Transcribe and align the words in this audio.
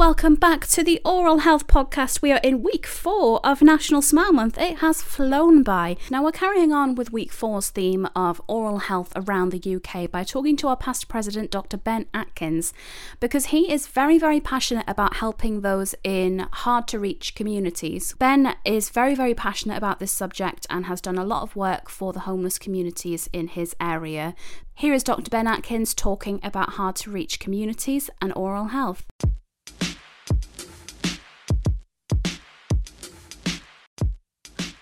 Welcome 0.00 0.36
back 0.36 0.66
to 0.68 0.82
the 0.82 0.98
Oral 1.04 1.40
Health 1.40 1.66
Podcast. 1.66 2.22
We 2.22 2.32
are 2.32 2.40
in 2.42 2.62
week 2.62 2.86
four 2.86 3.38
of 3.44 3.60
National 3.60 4.00
Smile 4.00 4.32
Month. 4.32 4.56
It 4.56 4.78
has 4.78 5.02
flown 5.02 5.62
by. 5.62 5.98
Now, 6.10 6.24
we're 6.24 6.32
carrying 6.32 6.72
on 6.72 6.94
with 6.94 7.12
week 7.12 7.30
four's 7.30 7.68
theme 7.68 8.08
of 8.16 8.40
oral 8.46 8.78
health 8.78 9.12
around 9.14 9.50
the 9.50 9.76
UK 9.76 10.10
by 10.10 10.24
talking 10.24 10.56
to 10.56 10.68
our 10.68 10.76
past 10.76 11.08
president, 11.08 11.50
Dr. 11.50 11.76
Ben 11.76 12.06
Atkins, 12.14 12.72
because 13.20 13.46
he 13.46 13.70
is 13.70 13.88
very, 13.88 14.16
very 14.16 14.40
passionate 14.40 14.86
about 14.88 15.16
helping 15.16 15.60
those 15.60 15.94
in 16.02 16.48
hard 16.50 16.88
to 16.88 16.98
reach 16.98 17.34
communities. 17.34 18.14
Ben 18.18 18.56
is 18.64 18.88
very, 18.88 19.14
very 19.14 19.34
passionate 19.34 19.76
about 19.76 19.98
this 19.98 20.12
subject 20.12 20.66
and 20.70 20.86
has 20.86 21.02
done 21.02 21.18
a 21.18 21.26
lot 21.26 21.42
of 21.42 21.56
work 21.56 21.90
for 21.90 22.14
the 22.14 22.20
homeless 22.20 22.58
communities 22.58 23.28
in 23.34 23.48
his 23.48 23.76
area. 23.78 24.34
Here 24.72 24.94
is 24.94 25.04
Dr. 25.04 25.28
Ben 25.28 25.46
Atkins 25.46 25.92
talking 25.92 26.40
about 26.42 26.70
hard 26.70 26.96
to 26.96 27.10
reach 27.10 27.38
communities 27.38 28.08
and 28.22 28.32
oral 28.34 28.68
health. 28.68 29.04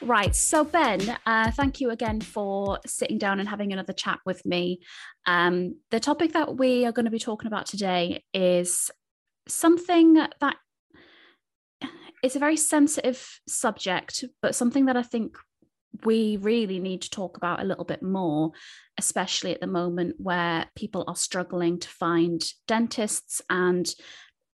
Right. 0.09 0.35
So, 0.35 0.65
Ben, 0.65 1.19
uh, 1.27 1.51
thank 1.51 1.83
you 1.83 1.91
again 1.91 2.23
for 2.23 2.79
sitting 2.87 3.19
down 3.19 3.41
and 3.41 3.49
having 3.49 3.75
another 3.75 3.93
chat 3.93 4.21
with 4.25 4.47
me. 4.47 4.81
Um, 5.27 5.77
the 5.91 6.01
topic 6.01 6.33
that 6.33 6.57
we 6.57 6.87
are 6.87 6.93
going 6.93 7.05
to 7.05 7.11
be 7.11 7.19
talking 7.19 7.47
about 7.47 7.67
today 7.67 8.25
is 8.33 8.91
something 9.49 10.15
that 10.15 10.57
is 12.23 12.37
a 12.37 12.39
very 12.39 12.57
sensitive 12.57 13.41
subject, 13.47 14.25
but 14.41 14.55
something 14.55 14.87
that 14.87 14.97
I 14.97 15.03
think 15.03 15.37
we 16.05 16.39
really 16.39 16.79
need 16.79 17.03
to 17.03 17.11
talk 17.11 17.37
about 17.37 17.61
a 17.61 17.65
little 17.65 17.85
bit 17.85 18.03
more, 18.03 18.53
especially 18.99 19.53
at 19.53 19.61
the 19.61 19.67
moment 19.67 20.17
where 20.19 20.67
people 20.75 21.05
are 21.07 21.17
struggling 21.17 21.79
to 21.81 21.89
find 21.89 22.43
dentists 22.67 23.43
and 23.51 23.87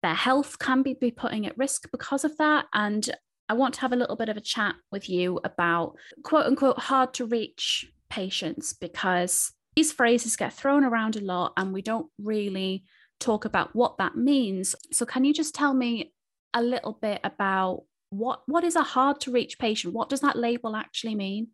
their 0.02 0.14
health 0.14 0.58
can 0.58 0.82
be, 0.82 0.94
be 0.94 1.10
putting 1.10 1.46
at 1.46 1.56
risk 1.56 1.90
because 1.90 2.24
of 2.24 2.36
that. 2.38 2.66
And 2.74 3.08
I 3.48 3.54
want 3.54 3.74
to 3.74 3.80
have 3.80 3.92
a 3.92 3.96
little 3.96 4.16
bit 4.16 4.28
of 4.28 4.36
a 4.36 4.40
chat 4.40 4.74
with 4.90 5.08
you 5.08 5.40
about 5.44 5.94
quote 6.22 6.46
unquote 6.46 6.78
hard 6.78 7.14
to 7.14 7.26
reach 7.26 7.90
patients 8.10 8.72
because 8.72 9.52
these 9.74 9.92
phrases 9.92 10.36
get 10.36 10.52
thrown 10.52 10.84
around 10.84 11.16
a 11.16 11.20
lot 11.20 11.52
and 11.56 11.72
we 11.72 11.82
don't 11.82 12.08
really 12.18 12.84
talk 13.20 13.44
about 13.44 13.74
what 13.74 13.98
that 13.98 14.16
means. 14.16 14.74
So 14.92 15.06
can 15.06 15.24
you 15.24 15.32
just 15.32 15.54
tell 15.54 15.72
me 15.72 16.12
a 16.54 16.62
little 16.62 16.98
bit 17.00 17.20
about 17.24 17.84
what 18.10 18.42
what 18.46 18.64
is 18.64 18.76
a 18.76 18.82
hard 18.82 19.20
to 19.20 19.30
reach 19.30 19.58
patient? 19.58 19.94
What 19.94 20.08
does 20.08 20.20
that 20.20 20.36
label 20.36 20.76
actually 20.76 21.14
mean? 21.14 21.48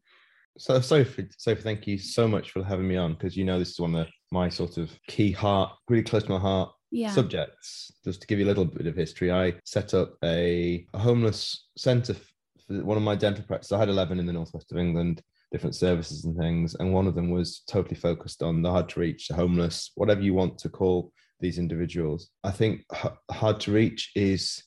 So 0.59 0.81
Sophie, 0.81 1.29
Sophie, 1.37 1.63
thank 1.63 1.87
you 1.87 1.99
so 1.99 2.27
much 2.27 2.51
for 2.51 2.65
having 2.65 2.89
me 2.89 2.97
on 2.97 3.13
because 3.13 3.37
you 3.37 3.45
know 3.45 3.61
this 3.61 3.71
is 3.71 3.81
one 3.81 3.95
of 3.95 4.09
my 4.33 4.49
sort 4.49 4.77
of 4.77 4.91
key 5.07 5.31
heart, 5.31 5.71
really 5.89 6.03
close 6.03 6.25
to 6.25 6.31
my 6.31 6.39
heart 6.39 6.71
yeah. 6.91 7.11
subjects. 7.11 7.93
Just 8.05 8.21
to 8.23 8.27
give 8.27 8.39
you 8.39 8.47
a 8.47 8.49
little 8.49 8.65
bit 8.65 8.87
of 8.87 8.97
history, 8.97 9.33
I 9.33 9.55
set 9.65 9.95
up 9.95 10.15
a, 10.25 10.87
a 10.95 10.99
homeless 10.99 11.69
centre 11.77 12.15
for 12.15 12.85
one 12.85 12.97
of 12.97 13.03
my 13.03 13.15
dental 13.15 13.45
practices. 13.45 13.73
I 13.73 13.79
had 13.79 13.89
11 13.89 14.19
in 14.19 14.27
the 14.27 14.33
northwest 14.33 14.73
of 14.73 14.79
England, 14.79 15.23
different 15.53 15.75
services 15.75 16.25
and 16.25 16.37
things. 16.37 16.75
And 16.75 16.93
one 16.93 17.07
of 17.07 17.15
them 17.15 17.31
was 17.31 17.63
totally 17.69 17.97
focused 17.97 18.43
on 18.43 18.63
the 18.63 18.71
hard 18.71 18.89
to 18.91 19.01
reach, 19.01 19.29
the 19.29 19.35
homeless, 19.35 19.91
whatever 19.95 20.21
you 20.21 20.35
want 20.35 20.59
to 20.59 20.69
call 20.69 21.13
these 21.41 21.59
individuals. 21.59 22.31
I 22.45 22.51
think 22.51 22.85
hard 23.31 23.61
to 23.61 23.73
reach 23.73 24.11
is 24.15 24.63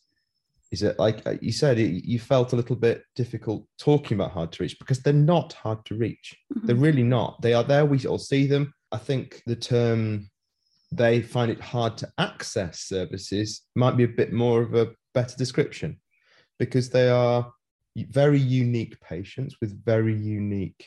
is 0.71 0.83
it 0.83 0.97
like 0.97 1.21
uh, 1.27 1.35
you 1.41 1.51
said 1.51 1.77
you 1.77 2.17
felt 2.17 2.53
a 2.53 2.55
little 2.55 2.75
bit 2.75 3.03
difficult 3.15 3.65
talking 3.77 4.15
about 4.15 4.31
hard 4.31 4.51
to 4.53 4.63
reach 4.63 4.79
because 4.79 5.01
they're 5.01 5.13
not 5.13 5.53
hard 5.53 5.83
to 5.85 5.95
reach 5.95 6.37
mm-hmm. 6.53 6.65
they're 6.65 6.75
really 6.75 7.03
not 7.03 7.41
they 7.41 7.53
are 7.53 7.63
there 7.63 7.85
we 7.85 8.05
all 8.05 8.17
see 8.17 8.47
them 8.47 8.73
i 8.91 8.97
think 8.97 9.43
the 9.45 9.55
term 9.55 10.29
they 10.91 11.21
find 11.21 11.51
it 11.51 11.61
hard 11.61 11.97
to 11.97 12.11
access 12.17 12.81
services 12.81 13.61
might 13.75 13.97
be 13.97 14.03
a 14.03 14.09
bit 14.09 14.33
more 14.33 14.61
of 14.61 14.73
a 14.75 14.91
better 15.13 15.35
description 15.37 15.99
because 16.59 16.89
they 16.89 17.09
are 17.09 17.51
very 17.95 18.39
unique 18.39 18.99
patients 19.01 19.55
with 19.61 19.83
very 19.85 20.15
unique 20.15 20.85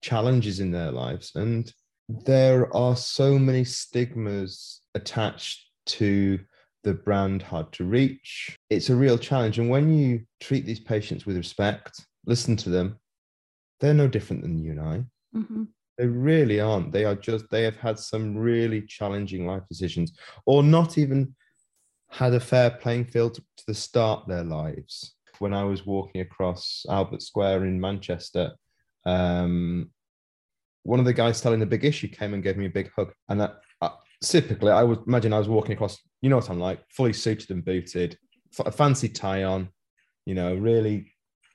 challenges 0.00 0.60
in 0.60 0.70
their 0.70 0.90
lives. 0.90 1.32
And 1.34 1.72
there 2.08 2.74
are 2.74 2.96
so 2.96 3.38
many 3.38 3.64
stigmas 3.64 4.80
attached 4.94 5.68
to 5.86 6.40
the 6.84 6.94
brand 6.94 7.42
hard 7.42 7.72
to 7.72 7.84
reach. 7.84 8.56
It's 8.70 8.90
a 8.90 8.96
real 8.96 9.18
challenge. 9.18 9.58
And 9.58 9.70
when 9.70 9.96
you 9.96 10.22
treat 10.40 10.66
these 10.66 10.80
patients 10.80 11.26
with 11.26 11.36
respect, 11.36 12.04
listen 12.26 12.56
to 12.56 12.70
them, 12.70 12.98
they're 13.80 13.94
no 13.94 14.08
different 14.08 14.42
than 14.42 14.58
you 14.58 14.72
and 14.72 14.80
I. 14.80 15.04
Mm-hmm. 15.36 15.64
They 16.02 16.08
really 16.08 16.58
aren't. 16.58 16.90
They 16.90 17.04
are 17.04 17.14
just, 17.14 17.48
they 17.48 17.62
have 17.62 17.76
had 17.76 17.96
some 17.96 18.36
really 18.36 18.82
challenging 18.82 19.46
life 19.46 19.62
decisions 19.68 20.18
or 20.46 20.64
not 20.64 20.98
even 20.98 21.36
had 22.10 22.34
a 22.34 22.40
fair 22.40 22.70
playing 22.72 23.04
field 23.04 23.34
to, 23.34 23.42
the 23.68 23.72
start 23.72 24.26
their 24.26 24.42
lives. 24.42 25.14
When 25.38 25.54
I 25.54 25.62
was 25.62 25.86
walking 25.86 26.20
across 26.20 26.84
Albert 26.90 27.22
Square 27.22 27.66
in 27.66 27.80
Manchester, 27.80 28.50
um, 29.06 29.92
one 30.82 30.98
of 30.98 31.04
the 31.04 31.12
guys 31.12 31.40
telling 31.40 31.60
the 31.60 31.66
big 31.66 31.84
issue 31.84 32.08
came 32.08 32.34
and 32.34 32.42
gave 32.42 32.56
me 32.56 32.66
a 32.66 32.70
big 32.70 32.90
hug. 32.96 33.12
And 33.28 33.40
I, 33.40 33.50
I, 33.80 33.92
typically, 34.24 34.72
I 34.72 34.82
would 34.82 35.04
imagine 35.06 35.32
I 35.32 35.38
was 35.38 35.48
walking 35.48 35.74
across, 35.74 36.00
you 36.20 36.30
know 36.30 36.36
what 36.36 36.50
I'm 36.50 36.58
like, 36.58 36.80
fully 36.90 37.12
suited 37.12 37.52
and 37.52 37.64
booted, 37.64 38.18
a 38.58 38.72
fancy 38.72 39.08
tie 39.08 39.44
on, 39.44 39.68
you 40.26 40.34
know, 40.34 40.56
really 40.56 41.11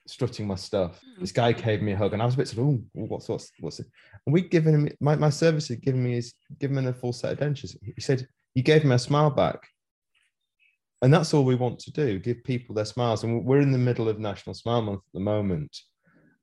strutting 0.08 0.46
my 0.46 0.54
stuff. 0.54 1.00
Mm. 1.00 1.20
This 1.20 1.32
guy 1.32 1.52
gave 1.52 1.82
me 1.82 1.92
a 1.92 1.96
hug, 1.96 2.12
and 2.12 2.22
I 2.22 2.24
was 2.24 2.34
a 2.34 2.38
bit 2.38 2.48
sort 2.48 2.66
of, 2.66 2.74
oh, 2.74 2.80
what's 2.92 3.28
what's 3.28 3.52
what's 3.60 3.80
it? 3.80 3.86
And 4.26 4.32
we 4.32 4.42
given 4.42 4.74
him 4.74 4.88
my, 5.00 5.16
my 5.16 5.30
service 5.30 5.68
had 5.68 5.82
given 5.82 6.02
me 6.02 6.14
his 6.14 6.34
given 6.58 6.78
him 6.78 6.86
a 6.86 6.92
full 6.92 7.12
set 7.12 7.32
of 7.32 7.38
dentures. 7.38 7.76
He 7.82 8.00
said 8.00 8.26
you 8.54 8.62
gave 8.62 8.82
him 8.82 8.92
a 8.92 8.98
smile 8.98 9.30
back, 9.30 9.68
and 11.02 11.12
that's 11.12 11.32
all 11.34 11.44
we 11.44 11.54
want 11.54 11.78
to 11.80 11.92
do: 11.92 12.18
give 12.18 12.42
people 12.42 12.74
their 12.74 12.84
smiles. 12.84 13.22
And 13.22 13.44
we're 13.44 13.60
in 13.60 13.72
the 13.72 13.78
middle 13.78 14.08
of 14.08 14.18
National 14.18 14.54
Smile 14.54 14.82
Month 14.82 15.02
at 15.06 15.14
the 15.14 15.20
moment, 15.20 15.76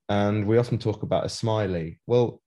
and 0.07 0.47
we 0.47 0.57
often 0.57 0.77
talk 0.77 1.03
about 1.03 1.25
a 1.25 1.29
smiley. 1.29 1.99
Well. 2.07 2.41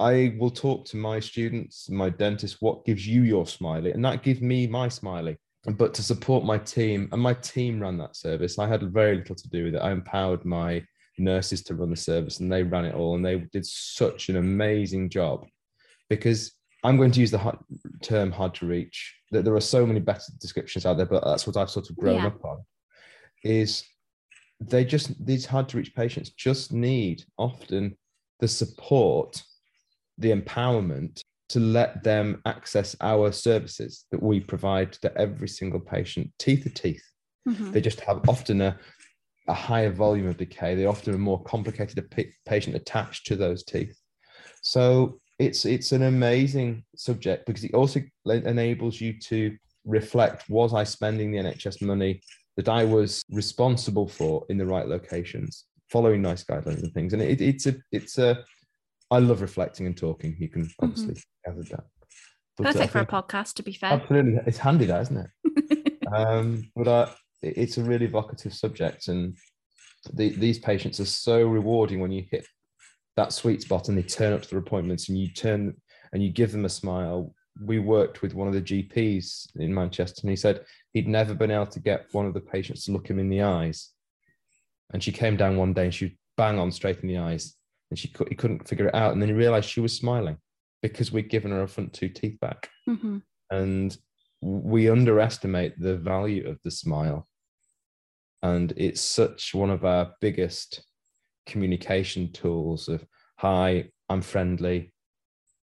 I 0.00 0.36
will 0.38 0.52
talk 0.52 0.84
to 0.86 0.96
my 0.96 1.18
students, 1.18 1.90
my 1.90 2.08
dentist, 2.08 2.58
what 2.60 2.84
gives 2.84 3.04
you 3.04 3.22
your 3.22 3.48
smiley? 3.48 3.90
And 3.90 4.04
that 4.04 4.22
gives 4.22 4.40
me 4.40 4.68
my 4.68 4.88
smiley 4.88 5.38
but 5.76 5.94
to 5.94 6.02
support 6.02 6.44
my 6.44 6.58
team 6.58 7.08
and 7.12 7.20
my 7.20 7.34
team 7.34 7.80
ran 7.80 7.98
that 7.98 8.16
service. 8.16 8.58
I 8.58 8.66
had 8.66 8.82
very 8.92 9.16
little 9.16 9.36
to 9.36 9.48
do 9.48 9.64
with 9.64 9.74
it. 9.74 9.82
I 9.82 9.90
empowered 9.90 10.44
my 10.44 10.84
nurses 11.18 11.62
to 11.64 11.74
run 11.74 11.90
the 11.90 11.96
service 11.96 12.40
and 12.40 12.50
they 12.50 12.62
ran 12.62 12.84
it 12.84 12.94
all 12.94 13.16
and 13.16 13.24
they 13.24 13.38
did 13.52 13.66
such 13.66 14.28
an 14.28 14.36
amazing 14.36 15.10
job. 15.10 15.46
Because 16.08 16.58
i'm 16.84 16.96
going 16.96 17.10
to 17.10 17.20
use 17.20 17.30
the 17.30 17.38
hard, 17.38 17.58
term 18.02 18.30
hard 18.30 18.54
to 18.54 18.66
reach 18.66 19.14
that 19.30 19.44
there 19.44 19.54
are 19.54 19.60
so 19.60 19.84
many 19.84 20.00
better 20.00 20.32
descriptions 20.40 20.86
out 20.86 20.96
there 20.96 21.06
but 21.06 21.24
that's 21.24 21.46
what 21.46 21.56
i've 21.56 21.70
sort 21.70 21.88
of 21.90 21.96
grown 21.96 22.16
yeah. 22.16 22.26
up 22.26 22.44
on 22.44 22.58
is 23.44 23.84
they 24.60 24.84
just 24.84 25.24
these 25.24 25.46
hard 25.46 25.68
to 25.68 25.76
reach 25.76 25.94
patients 25.94 26.30
just 26.30 26.72
need 26.72 27.24
often 27.36 27.96
the 28.40 28.48
support 28.48 29.42
the 30.18 30.30
empowerment 30.30 31.22
to 31.48 31.60
let 31.60 32.02
them 32.02 32.40
access 32.44 32.94
our 33.00 33.32
services 33.32 34.04
that 34.10 34.22
we 34.22 34.40
provide 34.40 34.92
to 34.92 35.16
every 35.16 35.48
single 35.48 35.80
patient, 35.80 36.30
teeth 36.38 36.64
to 36.64 36.70
teeth. 36.70 37.02
Mm-hmm. 37.48 37.72
They 37.72 37.80
just 37.80 38.00
have 38.00 38.28
often 38.28 38.60
a, 38.60 38.78
a 39.48 39.54
higher 39.54 39.90
volume 39.90 40.26
of 40.26 40.36
decay. 40.36 40.74
They 40.74 40.84
often 40.84 41.14
a 41.14 41.18
more 41.18 41.42
complicated 41.44 42.04
patient 42.44 42.76
attached 42.76 43.26
to 43.26 43.36
those 43.36 43.64
teeth. 43.64 43.98
So 44.62 45.20
it's 45.38 45.64
it's 45.64 45.92
an 45.92 46.02
amazing 46.02 46.84
subject 46.96 47.46
because 47.46 47.64
it 47.64 47.74
also 47.74 48.02
enables 48.26 49.00
you 49.00 49.18
to 49.20 49.56
reflect: 49.84 50.48
Was 50.50 50.74
I 50.74 50.84
spending 50.84 51.30
the 51.30 51.38
NHS 51.38 51.80
money 51.80 52.20
that 52.56 52.68
I 52.68 52.84
was 52.84 53.22
responsible 53.30 54.08
for 54.08 54.44
in 54.48 54.58
the 54.58 54.66
right 54.66 54.86
locations, 54.86 55.64
following 55.90 56.20
nice 56.20 56.44
guidelines 56.44 56.82
and 56.82 56.92
things? 56.92 57.12
And 57.12 57.22
it, 57.22 57.40
it's 57.40 57.66
a 57.66 57.76
it's 57.92 58.18
a 58.18 58.44
I 59.10 59.18
love 59.18 59.40
reflecting 59.40 59.86
and 59.86 59.96
talking. 59.96 60.36
You 60.38 60.48
can 60.48 60.62
mm-hmm. 60.62 60.84
obviously 60.84 61.14
mm-hmm. 61.14 61.50
gather 61.50 61.62
that. 61.70 61.84
But 62.56 62.66
uh, 62.66 62.72
Perfect 62.72 62.92
for 62.92 62.98
a 63.00 63.06
podcast, 63.06 63.54
to 63.54 63.62
be 63.62 63.72
fair. 63.72 63.92
Absolutely, 63.92 64.40
it's 64.46 64.58
handy, 64.58 64.86
that 64.86 65.02
isn't 65.02 65.30
it? 65.44 65.98
um, 66.12 66.70
but 66.74 66.88
uh, 66.88 67.08
it's 67.42 67.78
a 67.78 67.82
really 67.82 68.06
evocative 68.06 68.52
subject, 68.52 69.08
and 69.08 69.36
the, 70.12 70.30
these 70.30 70.58
patients 70.58 70.98
are 71.00 71.06
so 71.06 71.46
rewarding 71.46 72.00
when 72.00 72.12
you 72.12 72.24
hit 72.30 72.46
that 73.16 73.32
sweet 73.32 73.62
spot 73.62 73.88
and 73.88 73.96
they 73.96 74.02
turn 74.02 74.32
up 74.32 74.42
to 74.42 74.50
their 74.50 74.58
appointments 74.58 75.08
and 75.08 75.18
you 75.18 75.28
turn 75.28 75.74
and 76.12 76.22
you 76.22 76.30
give 76.30 76.52
them 76.52 76.64
a 76.64 76.68
smile. 76.68 77.34
We 77.60 77.80
worked 77.80 78.22
with 78.22 78.34
one 78.34 78.46
of 78.46 78.54
the 78.54 78.62
GPs 78.62 79.56
in 79.56 79.74
Manchester, 79.74 80.20
and 80.22 80.30
he 80.30 80.36
said 80.36 80.64
he'd 80.92 81.08
never 81.08 81.34
been 81.34 81.50
able 81.50 81.66
to 81.66 81.80
get 81.80 82.06
one 82.12 82.26
of 82.26 82.34
the 82.34 82.40
patients 82.40 82.84
to 82.84 82.92
look 82.92 83.08
him 83.08 83.18
in 83.18 83.28
the 83.28 83.42
eyes. 83.42 83.90
And 84.92 85.02
she 85.02 85.12
came 85.12 85.36
down 85.36 85.56
one 85.56 85.74
day 85.74 85.84
and 85.84 85.94
she 85.94 86.16
bang 86.36 86.58
on 86.58 86.72
straight 86.72 87.00
in 87.00 87.08
the 87.08 87.18
eyes 87.18 87.57
and 87.90 87.98
she 87.98 88.12
he 88.28 88.34
couldn't 88.34 88.68
figure 88.68 88.88
it 88.88 88.94
out. 88.94 89.12
And 89.12 89.22
then 89.22 89.28
he 89.28 89.34
realized 89.34 89.68
she 89.68 89.80
was 89.80 89.96
smiling 89.96 90.38
because 90.82 91.10
we'd 91.10 91.30
given 91.30 91.50
her 91.50 91.58
her 91.58 91.66
front 91.66 91.92
two 91.92 92.08
teeth 92.08 92.38
back. 92.40 92.68
Mm-hmm. 92.88 93.18
And 93.50 93.96
we 94.40 94.88
underestimate 94.88 95.78
the 95.78 95.96
value 95.96 96.48
of 96.48 96.58
the 96.62 96.70
smile. 96.70 97.26
And 98.42 98.72
it's 98.76 99.00
such 99.00 99.54
one 99.54 99.70
of 99.70 99.84
our 99.84 100.12
biggest 100.20 100.84
communication 101.46 102.30
tools 102.32 102.88
of 102.88 103.04
hi, 103.38 103.90
I'm 104.08 104.22
friendly, 104.22 104.92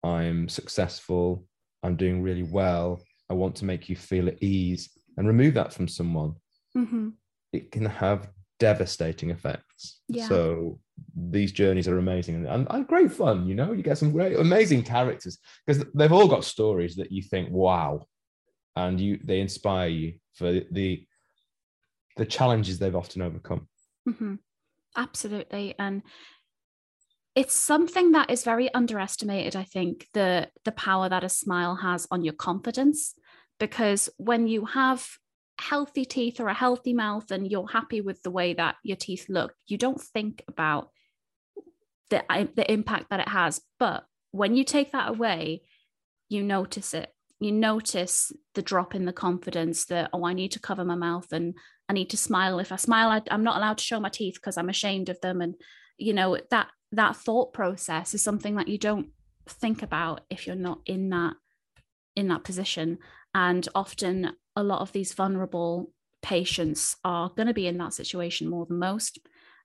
I'm 0.03 0.47
successful, 0.47 1.45
I'm 1.83 1.95
doing 1.95 2.21
really 2.21 2.43
well. 2.43 3.01
I 3.29 3.33
want 3.33 3.55
to 3.57 3.65
make 3.65 3.89
you 3.89 3.95
feel 3.95 4.27
at 4.27 4.41
ease. 4.41 4.89
and 5.17 5.27
remove 5.27 5.53
that 5.55 5.73
from 5.73 5.87
someone, 5.87 6.33
mm-hmm. 6.75 7.09
it 7.51 7.71
can 7.71 7.85
have 7.85 8.29
devastating 8.59 9.29
effects. 9.29 10.01
Yeah. 10.07 10.27
So 10.27 10.79
these 11.15 11.51
journeys 11.51 11.87
are 11.87 11.97
amazing 11.97 12.45
and, 12.45 12.67
and, 12.69 12.87
great 12.87 13.11
fun. 13.11 13.47
You 13.47 13.55
know, 13.55 13.71
you 13.73 13.83
get 13.83 13.97
some 13.97 14.11
great, 14.11 14.37
amazing 14.37 14.83
characters 14.83 15.37
because 15.65 15.85
they've 15.93 16.11
all 16.11 16.27
got 16.27 16.43
stories 16.43 16.95
that 16.95 17.11
you 17.11 17.21
think, 17.21 17.49
wow, 17.51 18.05
and 18.75 18.99
you 18.99 19.19
they 19.23 19.39
inspire 19.39 19.89
you 19.89 20.13
for 20.33 20.51
the 20.71 21.05
the 22.17 22.25
challenges 22.25 22.79
they've 22.79 22.95
often 22.95 23.21
overcome. 23.21 23.67
Mm-hmm. 24.07 24.35
Absolutely, 24.97 25.75
and 25.79 26.01
it's 27.35 27.55
something 27.55 28.11
that 28.11 28.29
is 28.29 28.43
very 28.43 28.73
underestimated. 28.73 29.55
I 29.55 29.63
think 29.63 30.07
the 30.13 30.49
the 30.65 30.71
power 30.71 31.09
that 31.09 31.23
a 31.23 31.29
smile 31.29 31.75
has 31.75 32.07
on 32.11 32.23
your 32.23 32.33
confidence, 32.33 33.13
because 33.59 34.09
when 34.17 34.47
you 34.47 34.65
have 34.65 35.07
healthy 35.61 36.05
teeth 36.05 36.39
or 36.39 36.47
a 36.47 36.53
healthy 36.53 36.93
mouth 36.93 37.31
and 37.31 37.49
you're 37.49 37.67
happy 37.67 38.01
with 38.01 38.21
the 38.23 38.31
way 38.31 38.53
that 38.53 38.75
your 38.83 38.97
teeth 38.97 39.27
look, 39.29 39.53
you 39.67 39.77
don't 39.77 40.01
think 40.01 40.43
about 40.47 40.89
the, 42.09 42.23
the 42.55 42.69
impact 42.71 43.09
that 43.09 43.19
it 43.19 43.29
has. 43.29 43.61
But 43.79 44.05
when 44.31 44.55
you 44.55 44.63
take 44.63 44.91
that 44.91 45.09
away, 45.09 45.63
you 46.29 46.43
notice 46.43 46.93
it. 46.93 47.13
You 47.39 47.51
notice 47.51 48.31
the 48.53 48.61
drop 48.61 48.93
in 48.93 49.05
the 49.05 49.13
confidence 49.13 49.85
that, 49.85 50.09
oh, 50.13 50.25
I 50.25 50.33
need 50.33 50.51
to 50.51 50.59
cover 50.59 50.85
my 50.85 50.95
mouth 50.95 51.31
and 51.31 51.55
I 51.89 51.93
need 51.93 52.09
to 52.11 52.17
smile. 52.17 52.59
If 52.59 52.71
I 52.71 52.75
smile, 52.75 53.09
I, 53.09 53.21
I'm 53.31 53.43
not 53.43 53.57
allowed 53.57 53.77
to 53.77 53.83
show 53.83 53.99
my 53.99 54.09
teeth 54.09 54.35
because 54.35 54.57
I'm 54.57 54.69
ashamed 54.69 55.09
of 55.09 55.19
them. 55.21 55.41
And, 55.41 55.55
you 55.97 56.13
know, 56.13 56.37
that 56.51 56.67
that 56.91 57.15
thought 57.15 57.53
process 57.53 58.13
is 58.13 58.23
something 58.23 58.55
that 58.55 58.67
you 58.67 58.77
don't 58.77 59.09
think 59.47 59.81
about 59.81 60.21
if 60.29 60.45
you're 60.45 60.55
not 60.55 60.79
in 60.85 61.09
that 61.09 61.33
in 62.15 62.27
that 62.27 62.43
position 62.43 62.97
and 63.33 63.67
often 63.73 64.31
a 64.55 64.63
lot 64.63 64.81
of 64.81 64.91
these 64.91 65.13
vulnerable 65.13 65.91
patients 66.21 66.95
are 67.03 67.31
going 67.35 67.47
to 67.47 67.53
be 67.53 67.67
in 67.67 67.77
that 67.77 67.93
situation 67.93 68.49
more 68.49 68.65
than 68.65 68.79
most. 68.79 69.19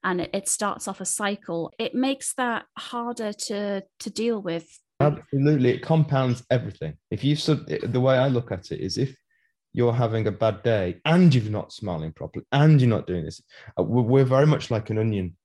And 0.04 0.20
it, 0.20 0.48
starts 0.48 0.86
off 0.86 1.00
a 1.00 1.04
cycle. 1.04 1.72
It 1.78 1.94
makes 1.94 2.34
that 2.34 2.66
harder 2.78 3.32
to 3.32 3.82
to 3.98 4.10
deal 4.10 4.40
with. 4.40 4.66
Absolutely. 5.00 5.70
It 5.70 5.82
compounds 5.82 6.44
everything. 6.48 6.96
If 7.10 7.24
you 7.24 7.34
sub 7.34 7.66
the 7.66 8.00
way 8.00 8.16
i 8.16 8.28
look 8.28 8.52
at 8.52 8.70
it 8.70 8.80
is 8.80 8.98
if 8.98 9.16
you're 9.72 9.92
having 9.92 10.26
a 10.26 10.32
bad 10.32 10.62
day 10.62 11.00
and 11.04 11.34
you're 11.34 11.50
not 11.50 11.72
smiling 11.72 12.12
properly 12.12 12.46
and 12.52 12.80
you're 12.80 12.88
not 12.88 13.06
doing 13.06 13.24
this 13.24 13.42
uh, 13.78 13.82
we're 13.82 14.24
very 14.24 14.46
much 14.46 14.70
like 14.70 14.88
an 14.90 14.98
onion 14.98 15.36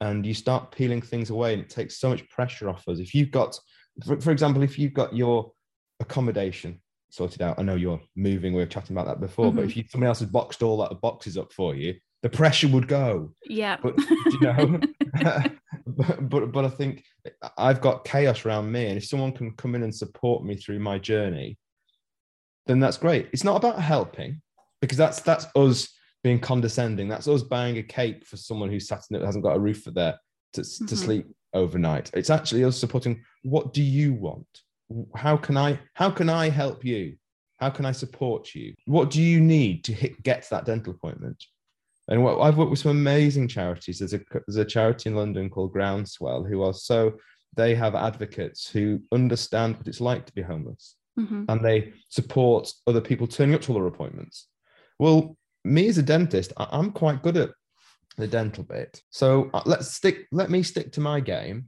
and 0.00 0.24
you 0.24 0.34
start 0.34 0.72
peeling 0.72 1.02
things 1.02 1.30
away 1.30 1.52
and 1.52 1.62
it 1.62 1.68
takes 1.68 2.00
so 2.00 2.08
much 2.08 2.28
pressure 2.30 2.68
off 2.68 2.88
us. 2.88 2.98
If 2.98 3.14
you've 3.14 3.30
got 3.30 3.58
for, 4.06 4.18
for 4.20 4.30
example 4.30 4.62
if 4.62 4.78
you've 4.78 4.94
got 4.94 5.14
your 5.14 5.52
accommodation 6.00 6.80
sorted 7.10 7.42
out. 7.42 7.58
I 7.58 7.62
know 7.62 7.74
you're 7.74 8.00
moving. 8.16 8.52
We 8.52 8.60
were 8.60 8.66
chatting 8.66 8.96
about 8.96 9.06
that 9.06 9.20
before, 9.20 9.46
mm-hmm. 9.46 9.56
but 9.56 9.64
if 9.64 9.76
you, 9.76 9.84
somebody 9.88 10.08
else 10.08 10.20
has 10.20 10.28
boxed 10.28 10.62
all 10.62 10.78
that 10.78 11.00
boxes 11.00 11.36
up 11.36 11.52
for 11.52 11.74
you, 11.74 11.94
the 12.22 12.28
pressure 12.28 12.68
would 12.68 12.88
go. 12.88 13.32
Yeah. 13.44 13.76
But 13.82 13.98
you 13.98 14.40
know, 14.40 14.80
but, 15.86 16.28
but 16.28 16.52
but 16.52 16.64
I 16.64 16.68
think 16.68 17.04
I've 17.56 17.80
got 17.80 18.04
chaos 18.04 18.44
around 18.44 18.70
me, 18.70 18.86
and 18.86 18.96
if 18.96 19.06
someone 19.06 19.32
can 19.32 19.52
come 19.52 19.74
in 19.74 19.82
and 19.82 19.94
support 19.94 20.44
me 20.44 20.56
through 20.56 20.80
my 20.80 20.98
journey, 20.98 21.58
then 22.66 22.80
that's 22.80 22.98
great. 22.98 23.28
It's 23.32 23.44
not 23.44 23.56
about 23.56 23.80
helping 23.80 24.40
because 24.80 24.98
that's 24.98 25.20
that's 25.20 25.46
us 25.56 25.88
being 26.22 26.40
condescending. 26.40 27.08
That's 27.08 27.28
us 27.28 27.42
buying 27.42 27.78
a 27.78 27.82
cake 27.82 28.26
for 28.26 28.36
someone 28.36 28.70
who's 28.70 28.88
sat 28.88 29.04
in 29.10 29.16
it 29.16 29.24
hasn't 29.24 29.44
got 29.44 29.56
a 29.56 29.60
roof 29.60 29.82
for 29.82 29.90
their 29.90 30.18
to, 30.54 30.62
mm-hmm. 30.62 30.86
to 30.86 30.96
sleep 30.96 31.26
overnight. 31.54 32.10
It's 32.14 32.30
actually 32.30 32.64
us 32.64 32.78
supporting. 32.78 33.22
What 33.42 33.72
do 33.72 33.82
you 33.82 34.12
want? 34.12 34.46
How 35.14 35.36
can 35.36 35.56
I 35.56 35.78
how 35.94 36.10
can 36.10 36.28
I 36.28 36.48
help 36.48 36.84
you? 36.84 37.16
How 37.58 37.70
can 37.70 37.84
I 37.84 37.92
support 37.92 38.54
you? 38.54 38.74
What 38.86 39.10
do 39.10 39.20
you 39.20 39.40
need 39.40 39.84
to 39.84 39.92
hit, 39.92 40.22
get 40.22 40.42
to 40.44 40.50
that 40.50 40.64
dental 40.64 40.92
appointment? 40.92 41.44
And 42.06 42.22
what, 42.22 42.40
I've 42.40 42.56
worked 42.56 42.70
with 42.70 42.78
some 42.78 42.92
amazing 42.92 43.48
charities. 43.48 43.98
There's 43.98 44.14
a 44.14 44.20
there's 44.46 44.56
a 44.56 44.64
charity 44.64 45.10
in 45.10 45.16
London 45.16 45.50
called 45.50 45.72
Groundswell 45.72 46.44
who 46.44 46.62
are 46.62 46.74
so 46.74 47.18
they 47.56 47.74
have 47.74 47.94
advocates 47.94 48.68
who 48.68 49.00
understand 49.12 49.76
what 49.76 49.88
it's 49.88 50.00
like 50.00 50.26
to 50.26 50.32
be 50.32 50.42
homeless 50.42 50.96
mm-hmm. 51.18 51.44
and 51.48 51.64
they 51.64 51.92
support 52.08 52.70
other 52.86 53.00
people 53.00 53.26
turning 53.26 53.54
up 53.54 53.62
to 53.62 53.72
their 53.72 53.86
appointments. 53.86 54.46
Well, 54.98 55.36
me 55.64 55.88
as 55.88 55.98
a 55.98 56.02
dentist, 56.02 56.52
I'm 56.56 56.92
quite 56.92 57.22
good 57.22 57.36
at 57.36 57.50
the 58.16 58.28
dental 58.28 58.64
bit. 58.64 59.02
So 59.10 59.50
uh, 59.52 59.62
let's 59.64 59.94
stick. 59.94 60.26
Let 60.32 60.50
me 60.50 60.62
stick 60.62 60.92
to 60.92 61.00
my 61.00 61.20
game 61.20 61.66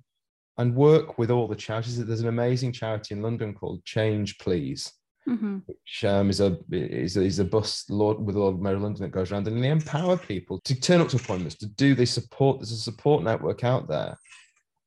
and 0.60 0.74
work 0.74 1.16
with 1.16 1.30
all 1.30 1.48
the 1.48 1.56
charities. 1.56 2.04
There's 2.04 2.20
an 2.20 2.28
amazing 2.28 2.72
charity 2.72 3.14
in 3.14 3.22
London 3.22 3.54
called 3.54 3.82
Change 3.86 4.36
Please, 4.36 4.92
mm-hmm. 5.26 5.60
which 5.64 6.04
um, 6.04 6.28
is 6.28 6.40
a 6.40 6.58
is 6.70 7.16
a, 7.16 7.22
is 7.22 7.38
a 7.38 7.46
bus 7.46 7.86
Lord 7.88 8.20
with 8.20 8.36
Lord 8.36 8.60
Mayor 8.60 8.74
of 8.74 8.82
London 8.82 9.02
that 9.02 9.10
goes 9.10 9.32
around 9.32 9.48
and 9.48 9.64
they 9.64 9.70
empower 9.70 10.18
people 10.18 10.60
to 10.66 10.78
turn 10.78 11.00
up 11.00 11.08
to 11.08 11.16
appointments 11.16 11.56
to 11.56 11.66
do 11.66 11.94
this 11.94 12.10
support. 12.10 12.58
There's 12.58 12.72
a 12.72 12.76
support 12.76 13.24
network 13.24 13.64
out 13.64 13.88
there, 13.88 14.18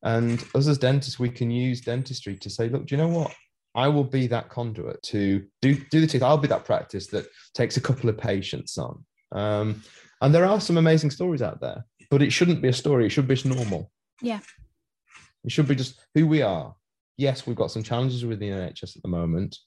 and 0.04 0.46
us 0.54 0.68
as 0.68 0.78
dentists, 0.78 1.18
we 1.18 1.30
can 1.30 1.50
use 1.50 1.82
dentistry 1.82 2.38
to 2.38 2.50
say, 2.52 2.70
look, 2.70 2.86
do 2.86 2.96
you 2.96 3.02
know 3.02 3.08
what? 3.08 3.34
I 3.74 3.88
will 3.88 4.04
be 4.04 4.28
that 4.28 4.50
conduit 4.50 5.02
to 5.04 5.44
do 5.64 5.74
do 5.90 6.02
the 6.02 6.06
teeth. 6.06 6.22
I'll 6.22 6.38
be 6.38 6.50
that 6.50 6.66
practice 6.66 7.08
that 7.08 7.26
takes 7.56 7.78
a 7.78 7.82
couple 7.82 8.12
of 8.12 8.18
patients 8.20 8.78
on. 8.78 9.04
Um, 9.32 9.82
and 10.22 10.36
there 10.36 10.46
are 10.46 10.62
some 10.62 10.78
amazing 10.78 11.10
stories 11.10 11.42
out 11.42 11.60
there, 11.62 11.84
but 12.12 12.22
it 12.22 12.32
shouldn't 12.32 12.62
be 12.62 12.68
a 12.68 12.74
story. 12.74 13.08
It 13.08 13.10
should 13.10 13.28
be 13.28 13.42
normal. 13.44 13.90
Yeah. 14.22 14.42
It 15.44 15.52
should 15.52 15.68
be 15.68 15.76
just 15.76 16.00
who 16.14 16.28
we 16.28 16.42
are. 16.42 16.76
Yes, 17.18 17.46
we've 17.46 17.56
got 17.56 17.72
some 17.72 17.84
challenges 17.84 18.26
with 18.26 18.40
the 18.40 18.50
NHS 18.50 18.96
at 18.96 19.04
the 19.04 19.10
moment, 19.10 19.58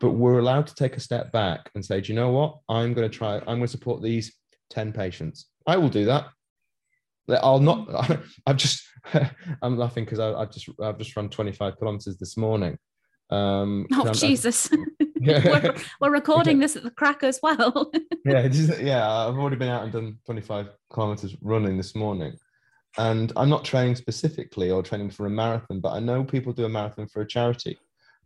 but 0.00 0.12
we're 0.12 0.38
allowed 0.38 0.66
to 0.68 0.74
take 0.74 0.96
a 0.96 1.00
step 1.00 1.32
back 1.32 1.70
and 1.74 1.84
say, 1.84 2.00
do 2.00 2.12
you 2.12 2.16
know 2.18 2.30
what? 2.30 2.58
I'm 2.68 2.94
going 2.94 3.10
to 3.10 3.14
try, 3.14 3.36
I'm 3.36 3.44
going 3.44 3.62
to 3.62 3.68
support 3.68 4.02
these 4.02 4.34
10 4.70 4.92
patients. 4.92 5.46
I 5.66 5.76
will 5.76 5.88
do 5.88 6.06
that. 6.06 6.26
I'll 7.28 7.60
not, 7.60 7.88
I've 8.46 8.56
just, 8.56 8.82
I'm 9.62 9.76
laughing 9.76 10.04
because 10.04 10.18
I've 10.18 10.50
just, 10.50 10.68
I've 10.82 10.98
just 10.98 11.14
run 11.16 11.28
25 11.28 11.78
kilometers 11.78 12.16
this 12.16 12.36
morning. 12.36 12.78
Um, 13.30 13.86
oh, 13.94 14.08
I'm, 14.08 14.14
Jesus. 14.14 14.68
we're, 15.20 15.74
we're, 16.00 16.10
recording 16.10 16.58
this 16.58 16.76
at 16.76 16.82
the 16.82 16.90
crack 16.90 17.22
as 17.22 17.40
well. 17.42 17.90
yeah, 18.24 18.46
just, 18.48 18.78
yeah, 18.80 19.08
I've 19.10 19.38
already 19.38 19.56
been 19.56 19.68
out 19.68 19.84
and 19.84 19.92
done 19.92 20.18
25 20.26 20.68
kilometers 20.92 21.36
running 21.40 21.76
this 21.76 21.94
morning. 21.94 22.36
And 22.98 23.32
I'm 23.36 23.48
not 23.48 23.64
training 23.64 23.96
specifically 23.96 24.70
or 24.70 24.82
training 24.82 25.10
for 25.10 25.26
a 25.26 25.30
marathon, 25.30 25.80
but 25.80 25.92
I 25.92 26.00
know 26.00 26.24
people 26.24 26.52
do 26.52 26.64
a 26.64 26.68
marathon 26.68 27.06
for 27.06 27.22
a 27.22 27.26
charity. 27.26 27.78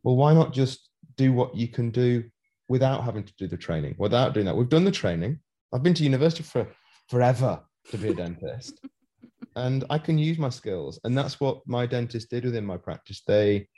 Well, 0.03 0.17
why 0.17 0.35
not 0.35 0.53
just 0.53 0.91
do 1.17 1.33
what 1.33 1.55
you 1.55 1.69
can 1.69 1.91
do 1.91 2.25
without 2.69 3.05
having 3.05 3.25
to 3.25 3.33
do 3.39 3.47
the 3.47 3.57
training, 3.57 3.95
without 3.99 4.35
doing 4.35 4.47
that? 4.47 4.57
We've 4.57 4.69
done 4.69 4.85
the 4.85 4.91
training. 4.91 5.39
I've 5.73 5.83
been 5.83 5.95
to 5.95 6.05
university 6.05 6.43
for 6.43 6.67
forever 7.09 7.61
to 7.91 7.99
be 7.99 8.09
a 8.09 8.15
dentist. 8.15 8.81
and 9.57 9.85
I 9.89 9.99
can 9.99 10.19
use 10.19 10.39
my 10.39 10.51
skills. 10.51 11.01
And 11.05 11.17
that's 11.17 11.41
what 11.41 11.61
my 11.67 11.87
dentist 11.87 12.31
did 12.31 12.45
within 12.45 12.65
my 12.65 12.77
practice. 12.77 13.23
They 13.27 13.69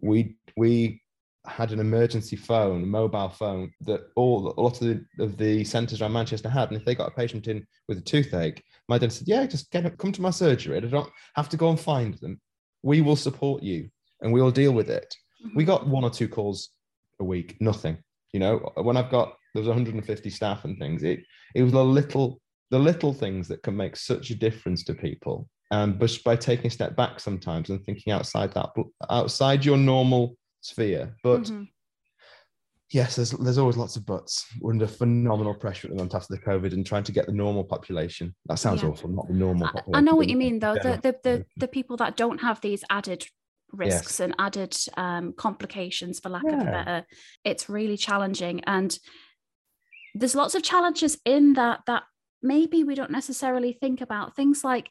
we 0.00 0.36
we 0.56 1.02
had 1.46 1.72
an 1.72 1.80
emergency 1.80 2.36
phone, 2.36 2.82
a 2.82 2.86
mobile 2.86 3.30
phone 3.30 3.72
that 3.80 4.02
all 4.14 4.54
a 4.56 4.60
lot 4.60 4.80
of 4.80 4.86
the, 4.86 5.04
of 5.18 5.36
the 5.36 5.64
centres 5.64 6.02
around 6.02 6.12
Manchester 6.12 6.48
had. 6.48 6.68
And 6.68 6.78
if 6.78 6.84
they 6.84 6.94
got 6.94 7.08
a 7.08 7.14
patient 7.14 7.48
in 7.48 7.66
with 7.88 7.98
a 7.98 8.02
toothache, 8.02 8.62
my 8.88 8.98
dentist 8.98 9.20
said, 9.20 9.28
"Yeah, 9.28 9.46
just 9.46 9.70
get 9.70 9.96
come 9.98 10.12
to 10.12 10.22
my 10.22 10.30
surgery. 10.30 10.76
I 10.76 10.80
don't 10.80 11.10
have 11.34 11.48
to 11.50 11.56
go 11.56 11.70
and 11.70 11.80
find 11.80 12.14
them. 12.14 12.40
We 12.82 13.00
will 13.00 13.16
support 13.16 13.62
you, 13.62 13.88
and 14.20 14.32
we 14.32 14.42
will 14.42 14.50
deal 14.50 14.72
with 14.72 14.90
it." 14.90 15.14
Mm-hmm. 15.44 15.56
We 15.56 15.64
got 15.64 15.86
one 15.86 16.04
or 16.04 16.10
two 16.10 16.28
calls 16.28 16.70
a 17.20 17.24
week, 17.24 17.56
nothing. 17.60 17.98
You 18.32 18.40
know, 18.40 18.72
when 18.76 18.96
I've 18.96 19.10
got 19.10 19.36
there 19.54 19.60
was 19.60 19.68
150 19.68 20.30
staff 20.30 20.64
and 20.64 20.78
things, 20.78 21.02
it 21.02 21.20
it 21.54 21.62
was 21.62 21.72
the 21.72 21.84
little 21.84 22.40
the 22.70 22.78
little 22.78 23.12
things 23.12 23.48
that 23.48 23.62
can 23.62 23.76
make 23.76 23.96
such 23.96 24.30
a 24.30 24.34
difference 24.34 24.84
to 24.84 24.94
people. 24.94 25.48
And 25.70 25.98
but 25.98 26.16
by 26.24 26.36
taking 26.36 26.66
a 26.66 26.70
step 26.70 26.96
back 26.96 27.20
sometimes 27.20 27.70
and 27.70 27.84
thinking 27.84 28.12
outside 28.12 28.52
that 28.54 28.70
outside 29.08 29.64
your 29.64 29.76
normal 29.76 30.36
sphere. 30.60 31.14
But 31.22 31.42
mm-hmm. 31.42 31.64
yes, 32.90 33.16
there's 33.16 33.30
there's 33.30 33.58
always 33.58 33.76
lots 33.76 33.96
of 33.96 34.06
buts. 34.06 34.46
We're 34.60 34.72
under 34.72 34.86
phenomenal 34.86 35.54
pressure 35.54 35.88
at 35.88 35.90
the 35.90 35.96
moment 35.96 36.14
after 36.14 36.34
the 36.34 36.42
COVID 36.42 36.72
and 36.72 36.86
trying 36.86 37.04
to 37.04 37.12
get 37.12 37.26
the 37.26 37.32
normal 37.32 37.64
population. 37.64 38.34
That 38.46 38.58
sounds 38.58 38.82
yeah. 38.82 38.90
awful, 38.90 39.10
not 39.10 39.28
the 39.28 39.34
normal 39.34 39.68
I, 39.68 39.98
I 39.98 40.00
know 40.00 40.14
what 40.14 40.28
you 40.28 40.36
mean 40.36 40.58
though. 40.58 40.74
The, 40.74 41.00
the 41.02 41.16
the 41.22 41.46
the 41.56 41.68
people 41.68 41.96
that 41.98 42.16
don't 42.16 42.38
have 42.38 42.60
these 42.60 42.84
added 42.90 43.24
risks 43.72 44.18
yes. 44.18 44.20
and 44.20 44.34
added 44.38 44.76
um, 44.96 45.32
complications 45.32 46.20
for 46.20 46.28
lack 46.28 46.42
yeah. 46.44 46.54
of 46.54 46.60
a 46.60 46.64
better 46.64 47.06
it's 47.44 47.68
really 47.68 47.96
challenging 47.96 48.60
and 48.66 48.98
there's 50.14 50.34
lots 50.34 50.54
of 50.54 50.62
challenges 50.62 51.18
in 51.24 51.54
that 51.54 51.80
that 51.86 52.02
maybe 52.42 52.84
we 52.84 52.94
don't 52.94 53.10
necessarily 53.10 53.72
think 53.72 54.00
about 54.00 54.34
things 54.34 54.64
like 54.64 54.90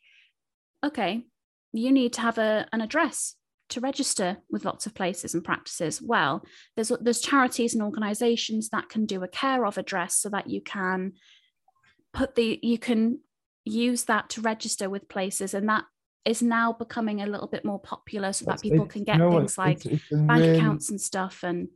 okay 0.84 1.26
you 1.74 1.92
need 1.92 2.14
to 2.14 2.22
have 2.22 2.38
a, 2.38 2.68
an 2.72 2.82
address 2.82 3.36
to 3.70 3.80
register 3.80 4.38
with 4.50 4.66
lots 4.66 4.86
of 4.86 4.94
places 4.94 5.34
and 5.34 5.44
practices. 5.44 6.02
Well 6.02 6.44
there's 6.76 6.92
there's 7.02 7.22
charities 7.22 7.74
and 7.74 7.84
organizations 7.84 8.70
that 8.70 8.90
can 8.90 9.06
do 9.06 9.24
a 9.24 9.28
care 9.28 9.66
of 9.66 9.78
address 9.78 10.16
so 10.16 10.30
that 10.30 10.50
you 10.50 10.62
can 10.62 11.14
put 12.14 12.36
the 12.36 12.60
you 12.62 12.78
can 12.78 13.20
use 13.66 14.06
that 14.06 14.30
to 14.32 14.42
register 14.42 14.90
with 14.90 15.08
places 15.10 15.54
and 15.54 15.70
that 15.70 15.86
is 16.26 16.42
now 16.42 16.74
becoming 16.74 17.22
a 17.22 17.26
little 17.26 17.48
bit 17.48 17.64
more 17.64 17.80
popular 17.80 18.34
so 18.34 18.46
That's, 18.46 18.62
that 18.62 18.70
people 18.70 18.86
can 18.86 19.04
get 19.04 19.18
things 19.18 19.58
like 19.58 19.86
it's, 19.86 20.04
it's 20.04 20.10
bank 20.10 20.42
really, 20.42 20.58
accounts 20.58 20.90
and 20.90 21.00
stuff 21.00 21.44
and 21.44 21.68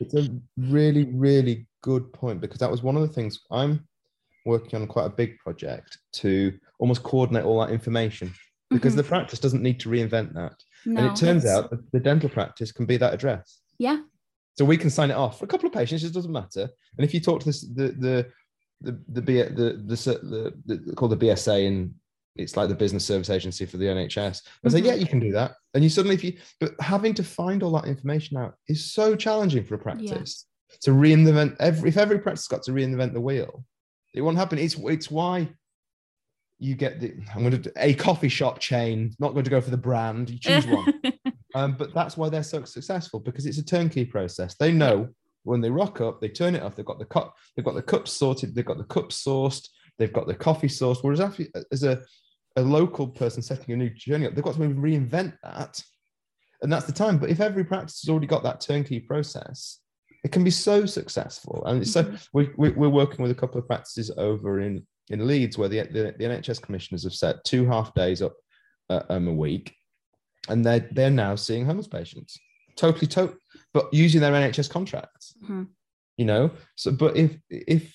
it's 0.00 0.14
a 0.14 0.28
really 0.56 1.04
really 1.04 1.66
good 1.82 2.12
point 2.12 2.40
because 2.40 2.58
that 2.58 2.70
was 2.70 2.82
one 2.82 2.96
of 2.96 3.02
the 3.02 3.12
things 3.12 3.40
I'm 3.50 3.86
working 4.44 4.80
on 4.80 4.86
quite 4.86 5.06
a 5.06 5.10
big 5.10 5.38
project 5.38 5.98
to 6.14 6.58
almost 6.78 7.02
coordinate 7.02 7.44
all 7.44 7.60
that 7.60 7.72
information 7.72 8.32
because 8.70 8.92
mm-hmm. 8.92 8.98
the 8.98 9.04
practice 9.04 9.38
doesn't 9.38 9.62
need 9.62 9.80
to 9.80 9.88
reinvent 9.88 10.34
that. 10.34 10.54
No, 10.84 11.00
and 11.00 11.10
it 11.10 11.16
turns 11.16 11.44
it's... 11.44 11.52
out 11.52 11.70
that 11.70 11.92
the 11.92 12.00
dental 12.00 12.28
practice 12.28 12.72
can 12.72 12.86
be 12.86 12.96
that 12.96 13.14
address. 13.14 13.60
Yeah. 13.78 14.02
So 14.58 14.64
we 14.64 14.76
can 14.76 14.90
sign 14.90 15.10
it 15.10 15.16
off 15.16 15.38
for 15.38 15.44
a 15.44 15.48
couple 15.48 15.66
of 15.66 15.72
patients. 15.72 16.02
It 16.02 16.14
doesn't 16.14 16.32
matter. 16.32 16.68
And 16.96 17.04
if 17.04 17.12
you 17.12 17.20
talk 17.20 17.40
to 17.40 17.46
this, 17.46 17.62
the 17.62 17.88
the 17.88 18.26
the 18.80 18.92
the 19.08 19.20
the 19.20 19.42
the, 19.50 19.86
the, 19.86 20.54
the, 20.66 20.76
the 20.76 20.96
called 20.96 21.12
the 21.12 21.16
BSA 21.16 21.66
and 21.66 21.94
it's 22.38 22.56
like 22.56 22.68
the 22.68 22.74
business 22.74 23.04
service 23.04 23.30
agency 23.30 23.66
for 23.66 23.76
the 23.76 23.86
NHS. 23.86 24.18
I 24.18 24.28
mm-hmm. 24.28 24.68
say, 24.68 24.80
yeah, 24.80 24.94
you 24.94 25.06
can 25.06 25.20
do 25.20 25.32
that. 25.32 25.54
And 25.74 25.82
you 25.82 25.90
suddenly, 25.90 26.14
if 26.14 26.24
you, 26.24 26.36
but 26.60 26.72
having 26.80 27.14
to 27.14 27.24
find 27.24 27.62
all 27.62 27.72
that 27.72 27.86
information 27.86 28.36
out 28.36 28.54
is 28.68 28.92
so 28.92 29.16
challenging 29.16 29.64
for 29.64 29.74
a 29.74 29.78
practice 29.78 30.46
yeah. 30.70 30.76
to 30.82 30.90
reinvent 30.90 31.56
every, 31.60 31.88
if 31.88 31.96
every 31.96 32.18
practice 32.18 32.46
got 32.46 32.62
to 32.64 32.72
reinvent 32.72 33.14
the 33.14 33.20
wheel, 33.20 33.64
it 34.14 34.20
won't 34.20 34.36
happen. 34.36 34.58
It's, 34.58 34.74
it's 34.74 35.10
why 35.10 35.48
you 36.58 36.74
get 36.74 37.00
the, 37.00 37.14
I'm 37.34 37.42
going 37.42 37.62
to 37.62 37.72
a 37.76 37.94
coffee 37.94 38.28
shop 38.28 38.58
chain, 38.58 39.14
not 39.18 39.32
going 39.32 39.44
to 39.44 39.50
go 39.50 39.60
for 39.60 39.70
the 39.70 39.76
brand, 39.76 40.30
you 40.30 40.38
choose 40.38 40.66
one. 40.66 41.02
um, 41.54 41.76
but 41.76 41.94
that's 41.94 42.16
why 42.16 42.28
they're 42.28 42.42
so 42.42 42.64
successful 42.64 43.20
because 43.20 43.46
it's 43.46 43.58
a 43.58 43.64
turnkey 43.64 44.04
process. 44.04 44.54
They 44.54 44.72
know 44.72 45.08
when 45.44 45.60
they 45.60 45.70
rock 45.70 46.00
up, 46.00 46.20
they 46.20 46.28
turn 46.28 46.54
it 46.54 46.62
off. 46.62 46.74
They've 46.74 46.84
got 46.84 46.98
the 46.98 47.04
cup, 47.04 47.34
they've 47.54 47.64
got 47.64 47.74
the 47.74 47.82
cups 47.82 48.12
sorted, 48.12 48.54
they've 48.54 48.64
got 48.64 48.78
the 48.78 48.84
cups 48.84 49.22
sourced, 49.22 49.68
they've 49.98 50.12
got 50.12 50.26
the 50.26 50.34
coffee 50.34 50.68
sourced. 50.68 50.98
Whereas 51.02 51.20
after, 51.20 51.44
as 51.70 51.82
a 51.82 52.00
a 52.56 52.62
local 52.62 53.06
person 53.06 53.42
setting 53.42 53.74
a 53.74 53.76
new 53.76 53.90
journey 53.90 54.26
up, 54.26 54.34
they've 54.34 54.44
got 54.44 54.54
to 54.54 54.60
reinvent 54.60 55.34
that. 55.42 55.80
And 56.62 56.72
that's 56.72 56.86
the 56.86 56.92
time. 56.92 57.18
But 57.18 57.30
if 57.30 57.40
every 57.40 57.64
practice 57.64 58.00
has 58.02 58.08
already 58.08 58.26
got 58.26 58.42
that 58.44 58.62
turnkey 58.62 58.98
process, 58.98 59.80
it 60.24 60.32
can 60.32 60.42
be 60.42 60.50
so 60.50 60.86
successful. 60.86 61.62
And 61.66 61.86
so 61.86 62.02
mm-hmm. 62.02 62.16
we, 62.32 62.50
we, 62.56 62.70
we're 62.70 62.88
working 62.88 63.22
with 63.22 63.30
a 63.30 63.34
couple 63.34 63.60
of 63.60 63.66
practices 63.66 64.10
over 64.16 64.60
in, 64.60 64.86
in 65.10 65.26
Leeds 65.26 65.56
where 65.56 65.68
the, 65.68 65.82
the, 65.82 66.14
the 66.18 66.24
NHS 66.24 66.62
commissioners 66.62 67.04
have 67.04 67.14
set 67.14 67.44
two 67.44 67.66
half 67.66 67.94
days 67.94 68.22
up 68.22 68.34
uh, 68.90 69.02
um, 69.08 69.28
a 69.28 69.32
week. 69.32 69.74
And 70.48 70.64
they're, 70.64 70.88
they're 70.92 71.10
now 71.10 71.34
seeing 71.34 71.64
homeless 71.64 71.88
patients 71.88 72.38
totally, 72.76 73.06
to- 73.08 73.36
but 73.74 73.92
using 73.92 74.20
their 74.20 74.32
NHS 74.32 74.70
contracts. 74.70 75.34
Mm-hmm. 75.42 75.64
You 76.16 76.24
know, 76.24 76.50
so 76.76 76.92
but 76.92 77.14
if 77.14 77.36
if 77.50 77.94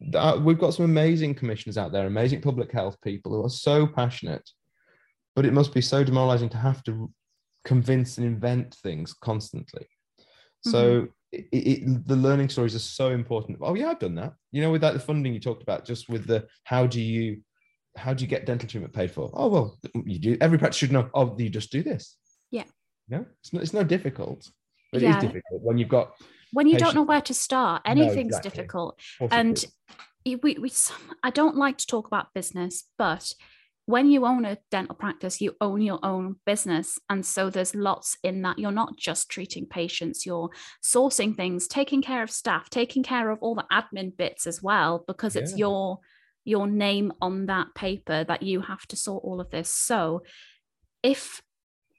that, 0.00 0.42
we've 0.42 0.58
got 0.58 0.74
some 0.74 0.84
amazing 0.84 1.34
commissioners 1.34 1.78
out 1.78 1.92
there, 1.92 2.06
amazing 2.06 2.42
public 2.42 2.70
health 2.70 3.00
people 3.02 3.32
who 3.32 3.42
are 3.42 3.50
so 3.50 3.86
passionate, 3.86 4.46
but 5.34 5.46
it 5.46 5.54
must 5.54 5.72
be 5.72 5.80
so 5.80 6.04
demoralizing 6.04 6.50
to 6.50 6.58
have 6.58 6.82
to 6.84 7.10
convince 7.64 8.18
and 8.18 8.26
invent 8.26 8.74
things 8.82 9.14
constantly. 9.14 9.86
Mm-hmm. 10.66 10.70
So 10.70 11.08
it, 11.32 11.46
it, 11.52 12.06
the 12.06 12.16
learning 12.16 12.48
stories 12.48 12.74
are 12.74 12.80
so 12.80 13.10
important. 13.10 13.58
Oh 13.60 13.74
yeah, 13.74 13.90
I've 13.90 13.98
done 13.98 14.14
that. 14.16 14.34
You 14.50 14.62
know, 14.62 14.70
with 14.70 14.80
that 14.80 14.94
the 14.94 15.00
funding 15.00 15.34
you 15.34 15.40
talked 15.40 15.62
about, 15.62 15.84
just 15.84 16.08
with 16.08 16.26
the 16.26 16.46
how 16.64 16.86
do 16.86 17.00
you 17.00 17.42
how 17.96 18.14
do 18.14 18.22
you 18.22 18.28
get 18.28 18.46
dental 18.46 18.68
treatment 18.68 18.94
paid 18.94 19.10
for? 19.10 19.30
Oh 19.34 19.48
well, 19.48 19.78
you 20.04 20.18
do. 20.18 20.38
Every 20.40 20.58
practice 20.58 20.78
should 20.78 20.92
know. 20.92 21.10
Oh, 21.14 21.34
you 21.38 21.50
just 21.50 21.72
do 21.72 21.82
this. 21.82 22.16
Yeah. 22.50 22.64
No, 23.08 23.26
it's 23.40 23.52
not. 23.52 23.62
It's 23.62 23.74
no 23.74 23.84
difficult. 23.84 24.50
But 24.92 25.02
yeah. 25.02 25.10
it 25.10 25.16
is 25.16 25.22
difficult 25.22 25.62
when 25.62 25.78
you've 25.78 25.88
got 25.88 26.14
when 26.52 26.66
you 26.66 26.78
don't 26.78 26.94
know 26.94 27.02
where 27.02 27.20
to 27.20 27.34
start 27.34 27.82
anything's 27.84 28.32
no, 28.32 28.38
exactly. 28.38 28.50
difficult 28.50 29.00
and 29.30 29.64
we, 30.24 30.56
we 30.58 30.72
i 31.22 31.30
don't 31.30 31.56
like 31.56 31.78
to 31.78 31.86
talk 31.86 32.06
about 32.06 32.32
business 32.34 32.84
but 32.96 33.34
when 33.88 34.10
you 34.10 34.26
own 34.26 34.44
a 34.44 34.58
dental 34.70 34.94
practice 34.94 35.40
you 35.40 35.54
own 35.62 35.80
your 35.80 35.98
own 36.02 36.36
business 36.44 36.98
and 37.08 37.24
so 37.24 37.48
there's 37.48 37.74
lots 37.74 38.18
in 38.22 38.42
that 38.42 38.58
you're 38.58 38.70
not 38.70 38.94
just 38.98 39.30
treating 39.30 39.64
patients 39.64 40.26
you're 40.26 40.50
sourcing 40.84 41.34
things 41.34 41.66
taking 41.66 42.02
care 42.02 42.22
of 42.22 42.30
staff 42.30 42.68
taking 42.68 43.02
care 43.02 43.30
of 43.30 43.38
all 43.40 43.54
the 43.54 43.64
admin 43.72 44.14
bits 44.14 44.46
as 44.46 44.62
well 44.62 45.02
because 45.08 45.36
it's 45.36 45.56
your 45.56 45.98
your 46.44 46.66
name 46.66 47.10
on 47.22 47.46
that 47.46 47.66
paper 47.74 48.24
that 48.24 48.42
you 48.42 48.60
have 48.60 48.86
to 48.86 48.94
sort 48.94 49.24
all 49.24 49.40
of 49.40 49.48
this 49.50 49.70
so 49.70 50.22
if 51.02 51.40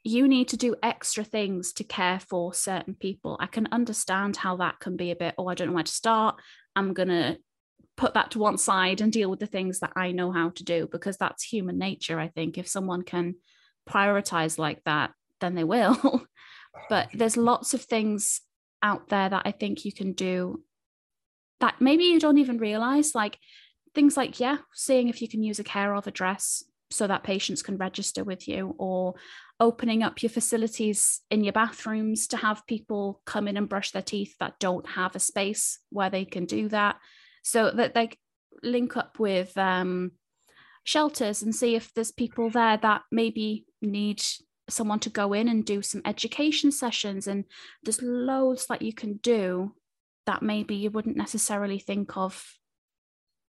you 0.04 0.28
need 0.28 0.48
to 0.50 0.58
do 0.58 0.76
extra 0.84 1.24
things 1.24 1.74
to 1.74 1.84
care 1.84 2.20
for 2.20 2.54
certain 2.54 2.96
people. 2.96 3.36
I 3.40 3.48
can 3.48 3.68
understand 3.72 4.38
how 4.38 4.56
that 4.58 4.80
can 4.80 4.96
be 4.96 5.12
a 5.12 5.16
bit, 5.16 5.36
oh, 5.38 5.48
I 5.48 5.56
don't 5.56 5.68
know 5.68 5.74
where 5.74 5.84
to 5.84 5.92
start. 5.92 6.40
I'm 6.74 6.94
going 6.94 7.10
to 7.10 7.38
put 8.00 8.14
that 8.14 8.32
to 8.32 8.40
one 8.40 8.58
side 8.58 9.02
and 9.02 9.12
deal 9.12 9.30
with 9.30 9.42
the 9.42 9.46
things 9.46 9.80
that 9.80 9.92
I 9.94 10.14
know 10.14 10.32
how 10.32 10.52
to 10.52 10.64
do 10.64 10.88
because 10.90 11.18
that's 11.18 11.44
human 11.44 11.78
nature. 11.78 12.18
I 12.18 12.30
think 12.30 12.58
if 12.58 12.66
someone 12.66 13.02
can 13.02 13.36
prioritize 13.88 14.58
like 14.58 14.82
that, 14.86 15.12
then 15.42 15.54
they 15.54 15.66
will. 15.66 16.26
but 16.90 17.10
there's 17.14 17.36
lots 17.36 17.74
of 17.74 17.82
things 17.82 18.40
out 18.82 19.10
there 19.10 19.28
that 19.28 19.42
I 19.44 19.52
think 19.52 19.84
you 19.84 19.92
can 19.92 20.14
do 20.14 20.64
that 21.60 21.82
maybe 21.82 22.06
you 22.06 22.22
don't 22.22 22.38
even 22.38 22.58
realize, 22.58 23.14
like 23.14 23.38
things 23.94 24.16
like, 24.16 24.40
yeah, 24.40 24.60
seeing 24.74 25.10
if 25.10 25.22
you 25.22 25.28
can 25.28 25.44
use 25.44 25.60
a 25.60 25.64
care 25.66 25.94
of 25.94 26.08
address 26.08 26.64
so 26.90 27.06
that 27.06 27.24
patients 27.24 27.62
can 27.62 27.76
register 27.76 28.24
with 28.24 28.48
you 28.48 28.76
or 28.78 29.16
opening 29.60 30.04
up 30.04 30.24
your 30.24 30.30
facilities 30.30 31.20
in 31.30 31.44
your 31.44 31.52
bathrooms 31.52 32.28
to 32.28 32.38
have 32.38 32.66
people 32.66 33.22
come 33.26 33.46
in 33.46 33.58
and 33.58 33.68
brush 33.68 33.92
their 33.92 34.02
teeth 34.02 34.36
that 34.40 34.58
don't 34.58 34.88
have 34.88 35.18
a 35.18 35.20
space 35.20 35.80
where 35.90 36.10
they 36.10 36.24
can 36.24 36.46
do 36.46 36.70
that 36.70 36.96
so 37.50 37.72
that 37.72 37.94
they 37.94 38.10
link 38.64 38.98
up 38.98 39.20
with 39.20 39.58
um, 39.58 40.12
shelters 40.84 41.42
and 41.42 41.56
see 41.56 41.76
if 41.76 41.94
there's 41.94 42.12
people 42.12 42.50
there 42.50 42.78
that 42.78 43.02
maybe 43.12 43.66
need 43.82 44.22
someone 44.70 45.00
to 45.00 45.10
go 45.10 45.34
in 45.34 45.48
and 45.48 45.66
do 45.66 45.82
some 45.82 46.02
education 46.06 46.72
sessions 46.72 47.28
and 47.28 47.46
there's 47.84 48.02
loads 48.02 48.68
that 48.68 48.82
you 48.82 48.94
can 48.94 49.18
do 49.18 49.74
that 50.26 50.44
maybe 50.44 50.76
you 50.76 50.92
wouldn't 50.92 51.18
necessarily 51.18 51.80
think 51.80 52.16
of 52.16 52.54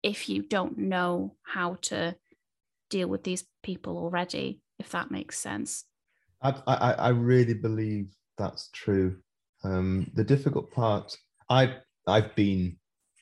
if 0.04 0.30
you 0.30 0.44
don't 0.44 0.78
know 0.78 1.36
how 1.44 1.76
to 1.82 2.16
deal 2.90 3.08
with 3.08 3.24
these 3.24 3.46
people 3.64 3.98
already 3.98 4.62
if 4.78 4.90
that 4.92 5.10
makes 5.10 5.40
sense 5.40 5.86
I, 6.42 6.54
I, 6.68 6.92
I 6.94 7.10
really 7.10 7.54
believe 7.54 8.16
that's 8.38 8.70
true. 8.72 9.18
Um, 9.64 10.10
the 10.14 10.24
difficult 10.24 10.72
part, 10.72 11.18
I've 11.50 11.76
I've 12.06 12.36
been 12.36 12.78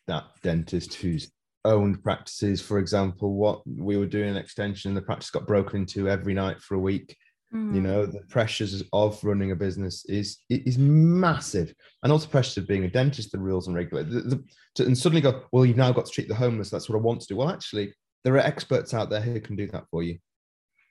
that 0.07 0.25
dentist 0.43 0.93
who's 0.95 1.31
owned 1.63 2.03
practices. 2.03 2.61
For 2.61 2.79
example, 2.79 3.33
what 3.33 3.61
we 3.67 3.97
were 3.97 4.05
doing 4.05 4.29
an 4.29 4.37
extension, 4.37 4.93
the 4.93 5.01
practice 5.01 5.29
got 5.29 5.47
broken 5.47 5.81
into 5.81 6.09
every 6.09 6.33
night 6.33 6.61
for 6.61 6.75
a 6.75 6.79
week. 6.79 7.17
Mm. 7.53 7.75
You 7.75 7.81
know, 7.81 8.05
the 8.05 8.21
pressures 8.29 8.83
of 8.93 9.23
running 9.23 9.51
a 9.51 9.55
business 9.55 10.05
is 10.05 10.39
is 10.49 10.77
massive, 10.77 11.73
and 12.03 12.11
also 12.11 12.27
pressures 12.27 12.57
of 12.57 12.67
being 12.67 12.85
a 12.85 12.89
dentist, 12.89 13.31
the 13.31 13.39
rules 13.39 13.67
and 13.67 13.75
regulations. 13.75 14.35
and 14.79 14.97
suddenly 14.97 15.21
go, 15.21 15.43
well, 15.51 15.65
you've 15.65 15.77
now 15.77 15.91
got 15.91 16.05
to 16.05 16.11
treat 16.11 16.27
the 16.27 16.35
homeless. 16.35 16.69
That's 16.69 16.89
what 16.89 16.97
I 16.97 17.01
want 17.01 17.21
to 17.21 17.27
do. 17.27 17.35
Well, 17.35 17.49
actually, 17.49 17.93
there 18.23 18.33
are 18.35 18.39
experts 18.39 18.93
out 18.93 19.09
there 19.09 19.21
who 19.21 19.39
can 19.39 19.55
do 19.55 19.67
that 19.67 19.87
for 19.89 20.03
you. 20.03 20.17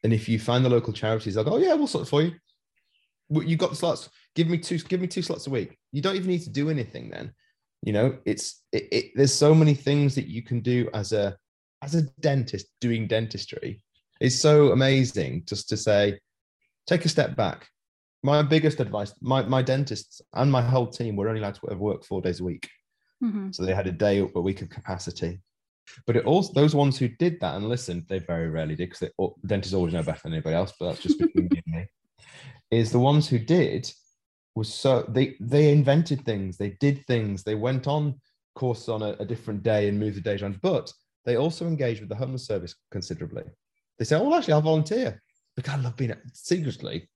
And 0.04 0.12
if 0.12 0.28
you 0.28 0.38
find 0.38 0.64
the 0.64 0.70
local 0.70 0.92
charities, 0.92 1.34
they'll 1.34 1.44
go, 1.44 1.54
oh, 1.54 1.58
yeah, 1.58 1.74
we'll 1.74 1.86
sort 1.86 2.06
it 2.06 2.10
for 2.10 2.22
you. 2.22 2.32
You've 3.30 3.58
got 3.58 3.70
the 3.70 3.76
slots. 3.76 4.10
Give 4.34 4.48
me 4.48 4.58
two. 4.58 4.78
Give 4.78 5.00
me 5.00 5.06
two 5.06 5.22
slots 5.22 5.46
a 5.46 5.50
week. 5.50 5.78
You 5.92 6.02
don't 6.02 6.14
even 6.14 6.28
need 6.28 6.42
to 6.42 6.50
do 6.50 6.70
anything 6.70 7.10
then. 7.10 7.32
You 7.84 7.92
know, 7.92 8.18
it's 8.24 8.62
it, 8.72 8.88
it, 8.90 9.04
there's 9.14 9.34
so 9.34 9.54
many 9.54 9.74
things 9.74 10.14
that 10.14 10.26
you 10.26 10.42
can 10.42 10.60
do 10.60 10.88
as 10.94 11.12
a 11.12 11.36
as 11.82 11.94
a 11.94 12.02
dentist 12.20 12.66
doing 12.80 13.06
dentistry. 13.06 13.82
It's 14.20 14.40
so 14.40 14.72
amazing 14.72 15.44
just 15.46 15.68
to 15.68 15.76
say, 15.76 16.18
take 16.86 17.04
a 17.04 17.10
step 17.10 17.36
back. 17.36 17.68
My 18.22 18.40
biggest 18.40 18.80
advice, 18.80 19.12
my 19.20 19.42
my 19.42 19.60
dentists 19.60 20.22
and 20.32 20.50
my 20.50 20.62
whole 20.62 20.86
team 20.86 21.14
were 21.14 21.28
only 21.28 21.42
allowed 21.42 21.56
to 21.56 21.76
work 21.76 22.04
four 22.04 22.22
days 22.22 22.40
a 22.40 22.44
week. 22.44 22.70
Mm-hmm. 23.22 23.50
So 23.52 23.66
they 23.66 23.74
had 23.74 23.86
a 23.86 23.92
day 23.92 24.20
or 24.20 24.30
a 24.34 24.40
week 24.40 24.62
of 24.62 24.70
capacity. 24.70 25.40
But 26.06 26.16
it 26.16 26.24
also 26.24 26.54
those 26.54 26.74
ones 26.74 26.98
who 26.98 27.08
did 27.08 27.38
that 27.40 27.56
and 27.56 27.68
listened, 27.68 28.06
they 28.08 28.18
very 28.18 28.48
rarely 28.48 28.76
did 28.76 28.88
because 28.88 29.10
dentists 29.44 29.74
always 29.74 29.92
know 29.92 30.02
better 30.02 30.20
than 30.24 30.32
anybody 30.32 30.56
else. 30.56 30.72
But 30.80 30.86
that's 30.86 31.02
just 31.02 31.18
between 31.18 31.48
me 31.50 31.62
and 31.66 31.76
me. 31.76 31.86
Is 32.70 32.90
the 32.90 32.98
ones 32.98 33.28
who 33.28 33.38
did 33.38 33.92
was 34.54 34.72
so 34.72 35.04
they 35.08 35.36
they 35.40 35.72
invented 35.72 36.24
things, 36.24 36.56
they 36.56 36.70
did 36.80 37.04
things, 37.06 37.42
they 37.42 37.54
went 37.54 37.86
on 37.86 38.20
courses 38.54 38.88
on 38.88 39.02
a, 39.02 39.16
a 39.18 39.24
different 39.24 39.62
day 39.62 39.88
and 39.88 39.98
moved 39.98 40.16
the 40.16 40.20
day 40.20 40.36
around. 40.36 40.60
But 40.62 40.92
they 41.24 41.36
also 41.36 41.66
engaged 41.66 42.00
with 42.00 42.08
the 42.08 42.14
homeless 42.14 42.46
service 42.46 42.74
considerably. 42.90 43.44
They 43.98 44.04
say, 44.04 44.16
"Oh, 44.16 44.24
well, 44.24 44.34
actually, 44.34 44.54
I'll 44.54 44.60
volunteer 44.60 45.20
because 45.56 45.74
I 45.74 45.78
love 45.78 45.96
being 45.96 46.12
a, 46.12 46.18
secretly." 46.32 47.08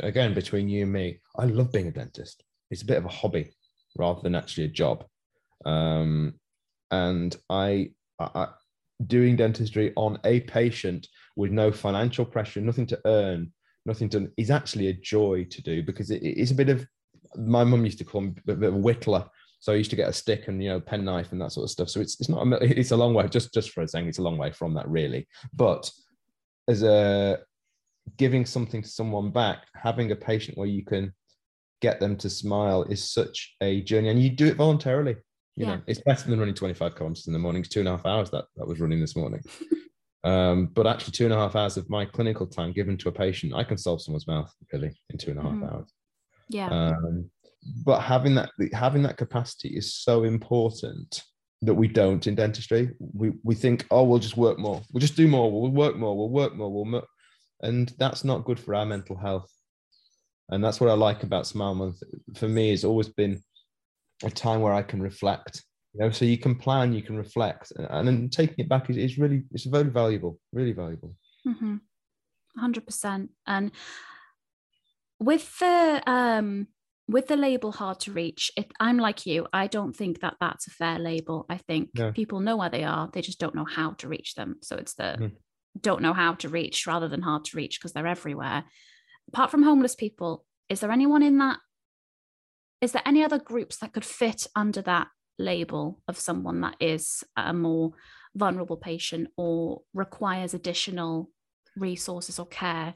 Again, 0.00 0.34
between 0.34 0.68
you 0.68 0.82
and 0.82 0.92
me, 0.92 1.20
I 1.38 1.46
love 1.46 1.72
being 1.72 1.86
a 1.86 1.92
dentist. 1.92 2.44
It's 2.70 2.82
a 2.82 2.86
bit 2.86 2.98
of 2.98 3.06
a 3.06 3.08
hobby 3.08 3.54
rather 3.96 4.20
than 4.20 4.34
actually 4.34 4.64
a 4.64 4.68
job. 4.68 5.06
Um, 5.64 6.34
and 6.90 7.34
I 7.48 7.92
uh, 8.18 8.48
doing 9.06 9.36
dentistry 9.36 9.92
on 9.96 10.18
a 10.24 10.40
patient 10.40 11.08
with 11.36 11.50
no 11.50 11.72
financial 11.72 12.24
pressure, 12.24 12.60
nothing 12.60 12.86
to 12.88 13.00
earn, 13.06 13.52
nothing 13.86 14.08
done 14.08 14.30
is 14.36 14.50
actually 14.50 14.88
a 14.88 14.92
joy 14.92 15.46
to 15.50 15.62
do 15.62 15.82
because 15.82 16.10
it, 16.10 16.22
it's 16.22 16.50
a 16.50 16.54
bit 16.54 16.68
of 16.68 16.86
my 17.36 17.64
mum 17.64 17.84
used 17.84 17.98
to 17.98 18.04
call 18.04 18.20
me 18.20 18.34
a 18.48 18.54
bit 18.54 18.68
of 18.68 18.74
a 18.74 18.78
whittler. 18.78 19.28
So 19.60 19.72
I 19.72 19.76
used 19.76 19.90
to 19.90 19.96
get 19.96 20.08
a 20.08 20.12
stick 20.12 20.48
and 20.48 20.62
you 20.62 20.70
know 20.70 20.80
pen 20.80 21.04
knife 21.04 21.32
and 21.32 21.40
that 21.40 21.52
sort 21.52 21.64
of 21.64 21.70
stuff. 21.70 21.88
So 21.88 22.00
it's 22.00 22.20
it's 22.20 22.28
not 22.28 22.46
a, 22.46 22.78
it's 22.78 22.90
a 22.90 22.96
long 22.96 23.14
way 23.14 23.28
just 23.28 23.54
just 23.54 23.70
for 23.70 23.82
a 23.82 23.88
saying 23.88 24.08
it's 24.08 24.18
a 24.18 24.22
long 24.22 24.36
way 24.36 24.50
from 24.50 24.74
that 24.74 24.88
really. 24.88 25.28
But 25.52 25.90
as 26.68 26.82
a 26.82 27.38
giving 28.16 28.44
something 28.44 28.82
to 28.82 28.88
someone 28.88 29.30
back, 29.30 29.64
having 29.74 30.10
a 30.10 30.16
patient 30.16 30.58
where 30.58 30.66
you 30.66 30.84
can 30.84 31.12
get 31.80 32.00
them 32.00 32.16
to 32.16 32.30
smile 32.30 32.84
is 32.84 33.12
such 33.12 33.54
a 33.60 33.80
journey, 33.82 34.08
and 34.08 34.22
you 34.22 34.30
do 34.30 34.46
it 34.46 34.56
voluntarily. 34.56 35.16
You 35.56 35.66
yeah. 35.66 35.74
know, 35.74 35.82
it's 35.86 36.00
better 36.00 36.28
than 36.28 36.38
running 36.38 36.54
25 36.54 36.94
kilometers 36.94 37.26
in 37.26 37.32
the 37.32 37.38
morning. 37.38 37.60
It's 37.60 37.68
two 37.68 37.80
and 37.80 37.88
a 37.88 37.92
half 37.92 38.06
hours 38.06 38.30
that 38.30 38.46
that 38.56 38.66
was 38.66 38.80
running 38.80 39.00
this 39.00 39.16
morning. 39.16 39.42
um, 40.24 40.66
but 40.66 40.86
actually, 40.86 41.12
two 41.12 41.24
and 41.24 41.34
a 41.34 41.36
half 41.36 41.56
hours 41.56 41.76
of 41.76 41.90
my 41.90 42.04
clinical 42.04 42.46
time 42.46 42.72
given 42.72 42.96
to 42.98 43.08
a 43.08 43.12
patient, 43.12 43.54
I 43.54 43.64
can 43.64 43.76
solve 43.76 44.02
someone's 44.02 44.26
mouth 44.26 44.52
really 44.72 44.92
in 45.10 45.18
two 45.18 45.30
and 45.30 45.40
a 45.40 45.42
half 45.42 45.52
mm-hmm. 45.52 45.64
hours. 45.64 45.92
Yeah. 46.48 46.68
Um, 46.68 47.30
but 47.84 48.00
having 48.00 48.34
that 48.34 48.50
having 48.72 49.02
that 49.02 49.16
capacity 49.16 49.70
is 49.70 49.94
so 49.94 50.24
important 50.24 51.22
that 51.62 51.74
we 51.74 51.88
don't 51.88 52.26
in 52.26 52.34
dentistry. 52.34 52.90
We 52.98 53.32
we 53.42 53.54
think, 53.54 53.86
oh, 53.90 54.04
we'll 54.04 54.18
just 54.18 54.36
work 54.36 54.58
more. 54.58 54.82
We'll 54.92 55.00
just 55.00 55.16
do 55.16 55.28
more. 55.28 55.50
We'll 55.50 55.70
work 55.70 55.96
more. 55.96 56.16
We'll 56.16 56.30
work 56.30 56.54
more. 56.54 56.72
We'll, 56.72 57.02
and 57.60 57.92
that's 57.98 58.24
not 58.24 58.44
good 58.44 58.58
for 58.58 58.74
our 58.74 58.84
mental 58.86 59.16
health. 59.16 59.50
And 60.50 60.62
that's 60.62 60.80
what 60.80 60.90
I 60.90 60.94
like 60.94 61.22
about 61.22 61.46
Smile 61.46 61.74
Month. 61.74 62.02
For 62.34 62.48
me, 62.48 62.72
it's 62.72 62.84
always 62.84 63.08
been 63.08 63.40
a 64.24 64.30
time 64.30 64.60
where 64.60 64.74
I 64.74 64.82
can 64.82 65.00
reflect. 65.00 65.64
You 65.94 66.00
know, 66.00 66.10
so 66.10 66.24
you 66.24 66.38
can 66.38 66.54
plan, 66.54 66.92
you 66.92 67.02
can 67.02 67.16
reflect, 67.16 67.72
and 67.76 68.08
then 68.08 68.30
taking 68.30 68.56
it 68.58 68.68
back 68.68 68.88
is, 68.88 68.96
is 68.96 69.18
really 69.18 69.42
it's 69.52 69.64
very 69.64 69.90
valuable, 69.90 70.38
really 70.52 70.72
valuable. 70.72 71.14
Mm-hmm. 71.46 71.76
100%. 72.58 73.28
And 73.46 73.72
with 75.22 75.58
the 75.58 76.02
um 76.06 76.66
with 77.08 77.28
the 77.28 77.36
label 77.36 77.72
hard 77.72 78.00
to 78.00 78.12
reach 78.12 78.50
it, 78.56 78.70
i'm 78.80 78.98
like 78.98 79.26
you 79.26 79.46
i 79.52 79.66
don't 79.66 79.94
think 79.94 80.20
that 80.20 80.34
that's 80.40 80.66
a 80.66 80.70
fair 80.70 80.98
label 80.98 81.46
i 81.48 81.56
think 81.56 81.90
people 82.14 82.40
know 82.40 82.56
where 82.56 82.70
they 82.70 82.84
are 82.84 83.08
they 83.12 83.20
just 83.20 83.38
don't 83.38 83.54
know 83.54 83.64
how 83.64 83.90
to 83.92 84.08
reach 84.08 84.34
them 84.34 84.56
so 84.62 84.76
it's 84.76 84.94
the 84.94 85.16
mm. 85.18 85.32
don't 85.80 86.02
know 86.02 86.12
how 86.12 86.34
to 86.34 86.48
reach 86.48 86.86
rather 86.86 87.08
than 87.08 87.22
hard 87.22 87.44
to 87.44 87.56
reach 87.56 87.78
because 87.78 87.92
they're 87.92 88.06
everywhere 88.06 88.64
apart 89.28 89.50
from 89.50 89.62
homeless 89.62 89.94
people 89.94 90.44
is 90.68 90.80
there 90.80 90.92
anyone 90.92 91.22
in 91.22 91.38
that 91.38 91.58
is 92.80 92.92
there 92.92 93.02
any 93.06 93.22
other 93.22 93.38
groups 93.38 93.76
that 93.76 93.92
could 93.92 94.04
fit 94.04 94.46
under 94.56 94.82
that 94.82 95.08
label 95.38 96.00
of 96.08 96.18
someone 96.18 96.60
that 96.60 96.76
is 96.80 97.24
a 97.36 97.52
more 97.52 97.92
vulnerable 98.34 98.76
patient 98.76 99.28
or 99.36 99.82
requires 99.94 100.54
additional 100.54 101.30
resources 101.76 102.38
or 102.38 102.46
care 102.46 102.94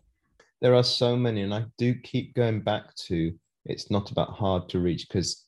there 0.60 0.74
are 0.74 0.84
so 0.84 1.16
many 1.16 1.42
and 1.42 1.54
i 1.54 1.64
do 1.78 1.94
keep 1.94 2.34
going 2.34 2.60
back 2.60 2.94
to 2.94 3.32
it's 3.64 3.90
not 3.90 4.10
about 4.10 4.30
hard 4.30 4.68
to 4.68 4.78
reach 4.78 5.08
because 5.08 5.46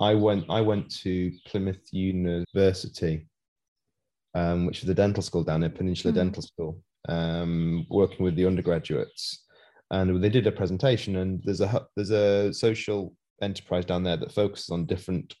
I 0.00 0.14
went 0.14 0.44
I 0.48 0.60
went 0.60 0.90
to 1.02 1.32
Plymouth 1.46 1.92
University, 1.92 3.26
um, 4.34 4.66
which 4.66 4.80
is 4.80 4.86
the 4.86 4.94
dental 4.94 5.22
school 5.22 5.44
down 5.44 5.60
there, 5.60 5.70
Peninsula 5.70 6.12
mm. 6.12 6.16
Dental 6.16 6.42
School, 6.42 6.82
um, 7.08 7.86
working 7.90 8.24
with 8.24 8.34
the 8.34 8.46
undergraduates, 8.46 9.44
and 9.90 10.22
they 10.22 10.28
did 10.28 10.46
a 10.46 10.52
presentation. 10.52 11.16
And 11.16 11.42
there's 11.44 11.60
a 11.60 11.86
there's 11.96 12.10
a 12.10 12.52
social 12.52 13.14
enterprise 13.40 13.84
down 13.84 14.02
there 14.02 14.16
that 14.16 14.32
focuses 14.32 14.70
on 14.70 14.86
different 14.86 15.34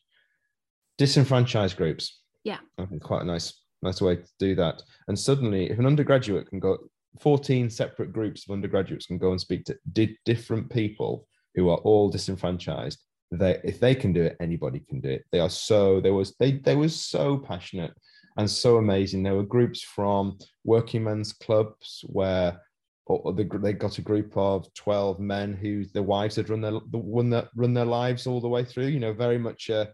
disenfranchised 0.98 1.76
groups. 1.76 2.20
Yeah, 2.44 2.58
I 2.78 2.86
think 2.86 3.02
quite 3.02 3.22
a 3.22 3.26
nice 3.26 3.60
nice 3.82 4.00
way 4.00 4.16
to 4.16 4.30
do 4.38 4.54
that. 4.56 4.82
And 5.08 5.18
suddenly, 5.18 5.70
if 5.70 5.78
an 5.78 5.86
undergraduate 5.86 6.48
can 6.48 6.58
go, 6.58 6.78
14 7.20 7.70
separate 7.70 8.12
groups 8.12 8.46
of 8.46 8.52
undergraduates 8.52 9.06
can 9.06 9.18
go 9.18 9.30
and 9.30 9.40
speak 9.40 9.64
to 9.66 9.78
di- 9.92 10.18
different 10.24 10.70
people 10.70 11.26
who 11.54 11.68
are 11.68 11.78
all 11.78 12.08
disenfranchised 12.08 12.98
they 13.38 13.60
if 13.64 13.80
they 13.80 13.94
can 13.94 14.12
do 14.12 14.22
it 14.22 14.36
anybody 14.40 14.80
can 14.88 15.00
do 15.00 15.08
it 15.08 15.24
they 15.32 15.40
are 15.40 15.50
so 15.50 16.00
they 16.00 16.10
was 16.10 16.34
they 16.38 16.52
they 16.52 16.76
were 16.76 16.88
so 16.88 17.38
passionate 17.38 17.92
and 18.36 18.50
so 18.50 18.76
amazing 18.76 19.22
there 19.22 19.34
were 19.34 19.42
groups 19.42 19.82
from 19.82 20.36
working 20.64 21.04
men's 21.04 21.32
clubs 21.32 22.04
where 22.06 22.60
or 23.06 23.34
the, 23.34 23.44
they 23.62 23.74
got 23.74 23.98
a 23.98 24.02
group 24.02 24.34
of 24.34 24.72
12 24.74 25.20
men 25.20 25.52
who 25.52 25.84
their 25.92 26.02
wives 26.02 26.36
had 26.36 26.48
run 26.48 26.62
their 26.62 26.72
the, 26.72 26.98
run 26.98 27.28
their, 27.28 27.48
run 27.54 27.74
their 27.74 27.84
lives 27.84 28.26
all 28.26 28.40
the 28.40 28.48
way 28.48 28.64
through 28.64 28.86
you 28.86 29.00
know 29.00 29.12
very 29.12 29.38
much 29.38 29.68
uh, 29.70 29.86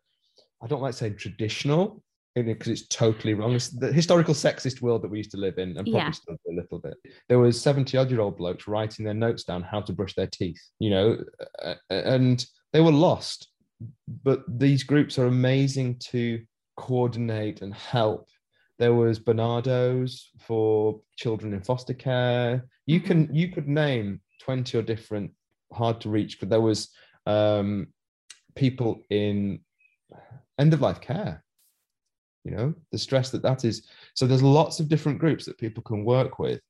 i 0.62 0.66
don't 0.66 0.82
like 0.82 0.94
saying 0.94 1.16
traditional 1.16 2.02
because 2.34 2.68
it's 2.68 2.86
totally 2.88 3.34
wrong. 3.34 3.54
It's 3.54 3.68
the 3.68 3.92
historical 3.92 4.34
sexist 4.34 4.80
world 4.80 5.02
that 5.02 5.10
we 5.10 5.18
used 5.18 5.32
to 5.32 5.36
live 5.36 5.58
in, 5.58 5.70
and 5.70 5.86
probably 5.86 5.92
yeah. 5.92 6.10
still 6.10 6.36
a 6.48 6.52
little 6.52 6.78
bit. 6.78 6.94
There 7.28 7.38
was 7.38 7.60
seventy 7.60 7.96
odd 7.98 8.10
year 8.10 8.20
old 8.20 8.36
blokes 8.36 8.68
writing 8.68 9.04
their 9.04 9.14
notes 9.14 9.44
down 9.44 9.62
how 9.62 9.80
to 9.82 9.92
brush 9.92 10.14
their 10.14 10.28
teeth, 10.28 10.60
you 10.78 10.90
know, 10.90 11.18
and 11.90 12.44
they 12.72 12.80
were 12.80 12.92
lost. 12.92 13.48
But 14.22 14.44
these 14.46 14.82
groups 14.82 15.18
are 15.18 15.26
amazing 15.26 15.98
to 16.10 16.40
coordinate 16.76 17.62
and 17.62 17.74
help. 17.74 18.28
There 18.78 18.94
was 18.94 19.18
Barnardo's 19.18 20.30
for 20.38 21.00
children 21.16 21.52
in 21.52 21.62
foster 21.62 21.94
care. 21.94 22.66
You 22.86 23.00
mm-hmm. 23.00 23.06
can 23.06 23.34
you 23.34 23.48
could 23.48 23.68
name 23.68 24.20
twenty 24.40 24.78
or 24.78 24.82
different 24.82 25.32
hard 25.72 26.00
to 26.02 26.08
reach, 26.08 26.38
but 26.38 26.48
there 26.48 26.60
was 26.60 26.90
um, 27.26 27.88
people 28.54 29.02
in 29.10 29.60
end 30.60 30.74
of 30.74 30.80
life 30.80 31.00
care 31.00 31.42
you 32.44 32.52
know 32.52 32.74
the 32.90 32.98
stress 32.98 33.30
that 33.30 33.42
that 33.42 33.64
is. 33.64 33.86
So 34.14 34.26
there's 34.26 34.42
lots 34.42 34.80
of 34.80 34.88
different 34.88 35.18
groups 35.18 35.44
that 35.44 35.58
people 35.58 35.82
can 35.82 36.04
work 36.04 36.38
with 36.38 36.60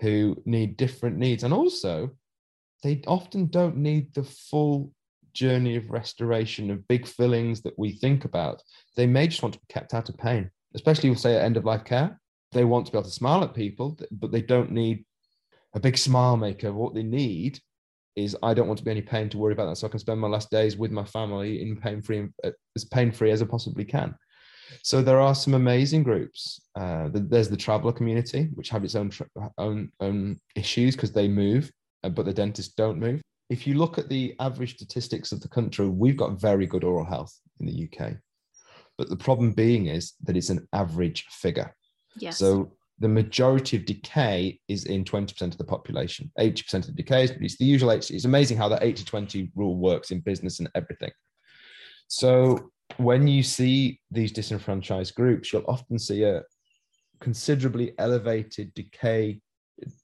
who 0.00 0.40
need 0.44 0.76
different 0.76 1.16
needs. 1.16 1.42
And 1.42 1.52
also 1.52 2.10
they 2.82 3.02
often 3.06 3.46
don't 3.48 3.76
need 3.76 4.14
the 4.14 4.22
full 4.22 4.92
journey 5.32 5.76
of 5.76 5.90
restoration 5.90 6.70
of 6.70 6.86
big 6.86 7.06
fillings 7.06 7.60
that 7.62 7.76
we 7.78 7.92
think 7.92 8.24
about. 8.24 8.62
They 8.96 9.06
may 9.06 9.26
just 9.26 9.42
want 9.42 9.54
to 9.54 9.60
be 9.60 9.74
kept 9.74 9.94
out 9.94 10.08
of 10.08 10.16
pain 10.16 10.50
especially 10.74 11.08
we'll 11.08 11.18
say 11.18 11.34
at 11.34 11.44
end 11.44 11.56
of 11.56 11.64
life 11.64 11.82
care. 11.82 12.20
They 12.52 12.64
want 12.64 12.86
to 12.86 12.92
be 12.92 12.98
able 12.98 13.08
to 13.08 13.14
smile 13.14 13.42
at 13.42 13.54
people 13.54 13.98
but 14.10 14.30
they 14.30 14.42
don't 14.42 14.70
need 14.70 15.04
a 15.74 15.80
big 15.80 15.98
smile 15.98 16.36
maker. 16.36 16.72
What 16.72 16.94
they 16.94 17.02
need 17.02 17.60
is 18.18 18.36
I 18.42 18.54
don't 18.54 18.66
want 18.66 18.78
to 18.78 18.84
be 18.84 18.90
any 18.90 19.02
pain 19.02 19.28
to 19.30 19.38
worry 19.38 19.52
about 19.52 19.66
that. 19.66 19.76
So 19.76 19.86
I 19.86 19.90
can 19.90 20.00
spend 20.00 20.20
my 20.20 20.28
last 20.28 20.50
days 20.50 20.76
with 20.76 20.90
my 20.90 21.04
family 21.04 21.62
in 21.62 21.76
pain 21.76 22.02
free, 22.02 22.28
as 22.44 22.84
pain 22.84 23.12
free 23.12 23.30
as 23.30 23.42
I 23.42 23.46
possibly 23.46 23.84
can. 23.84 24.14
So 24.82 25.00
there 25.00 25.20
are 25.20 25.34
some 25.34 25.54
amazing 25.54 26.02
groups. 26.02 26.60
Uh, 26.78 27.08
there's 27.12 27.48
the 27.48 27.56
traveler 27.56 27.92
community, 27.92 28.50
which 28.54 28.68
have 28.68 28.84
its 28.84 28.94
own 28.94 29.10
tra- 29.10 29.28
own 29.56 29.90
own 30.00 30.38
issues 30.56 30.94
because 30.94 31.12
they 31.12 31.28
move, 31.28 31.70
uh, 32.04 32.10
but 32.10 32.26
the 32.26 32.34
dentists 32.34 32.74
don't 32.74 32.98
move. 32.98 33.22
If 33.48 33.66
you 33.66 33.74
look 33.74 33.96
at 33.96 34.10
the 34.10 34.34
average 34.40 34.74
statistics 34.74 35.32
of 35.32 35.40
the 35.40 35.48
country, 35.48 35.88
we've 35.88 36.16
got 36.16 36.40
very 36.40 36.66
good 36.66 36.84
oral 36.84 37.06
health 37.06 37.34
in 37.60 37.66
the 37.66 37.88
UK. 37.88 38.16
But 38.98 39.08
the 39.08 39.16
problem 39.16 39.52
being 39.52 39.86
is 39.86 40.14
that 40.24 40.36
it's 40.36 40.50
an 40.50 40.68
average 40.72 41.24
figure. 41.30 41.74
Yes. 42.16 42.38
So 42.38 42.72
the 43.00 43.08
majority 43.08 43.76
of 43.76 43.84
decay 43.84 44.58
is 44.68 44.84
in 44.84 45.04
20% 45.04 45.40
of 45.42 45.58
the 45.58 45.64
population. 45.64 46.30
80% 46.38 46.74
of 46.74 46.86
the 46.86 46.92
decay 46.92 47.24
is 47.24 47.30
it's 47.30 47.56
the 47.56 47.64
usual. 47.64 47.90
It's 47.90 48.24
amazing 48.24 48.56
how 48.56 48.68
that 48.68 48.82
80 48.82 49.04
20 49.04 49.52
rule 49.54 49.76
works 49.76 50.10
in 50.10 50.20
business 50.20 50.58
and 50.58 50.68
everything. 50.74 51.10
So 52.08 52.70
when 52.96 53.28
you 53.28 53.42
see 53.42 54.00
these 54.10 54.32
disenfranchised 54.32 55.14
groups, 55.14 55.52
you'll 55.52 55.64
often 55.68 55.98
see 55.98 56.24
a 56.24 56.42
considerably 57.20 57.94
elevated 57.98 58.72
decay 58.74 59.40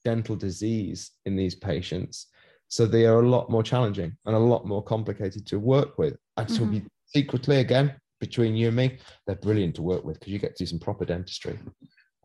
dental 0.04 0.36
disease 0.36 1.10
in 1.24 1.34
these 1.36 1.54
patients. 1.54 2.28
So 2.68 2.86
they 2.86 3.06
are 3.06 3.20
a 3.20 3.28
lot 3.28 3.50
more 3.50 3.62
challenging 3.62 4.16
and 4.26 4.36
a 4.36 4.38
lot 4.38 4.66
more 4.66 4.82
complicated 4.82 5.46
to 5.46 5.58
work 5.58 5.98
with. 5.98 6.16
And 6.36 6.48
mm-hmm. 6.48 6.70
be 6.70 6.84
secretly 7.06 7.58
again 7.58 7.94
between 8.20 8.54
you 8.54 8.68
and 8.68 8.76
me, 8.76 8.98
they're 9.26 9.36
brilliant 9.36 9.74
to 9.76 9.82
work 9.82 10.04
with 10.04 10.18
because 10.18 10.32
you 10.32 10.38
get 10.38 10.56
to 10.56 10.64
do 10.64 10.68
some 10.68 10.78
proper 10.78 11.04
dentistry. 11.04 11.58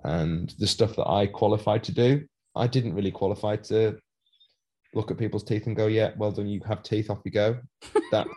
And 0.03 0.53
the 0.59 0.67
stuff 0.67 0.95
that 0.95 1.07
I 1.07 1.27
qualified 1.27 1.83
to 1.85 1.93
do, 1.93 2.25
I 2.55 2.67
didn't 2.67 2.95
really 2.95 3.11
qualify 3.11 3.57
to 3.57 3.97
look 4.93 5.11
at 5.11 5.17
people's 5.17 5.43
teeth 5.43 5.67
and 5.67 5.75
go, 5.75 5.87
yeah, 5.87 6.11
well 6.17 6.31
done, 6.31 6.47
you 6.47 6.61
have 6.67 6.83
teeth, 6.83 7.09
off 7.09 7.21
you 7.25 7.31
go. 7.31 7.57
That's 8.11 8.29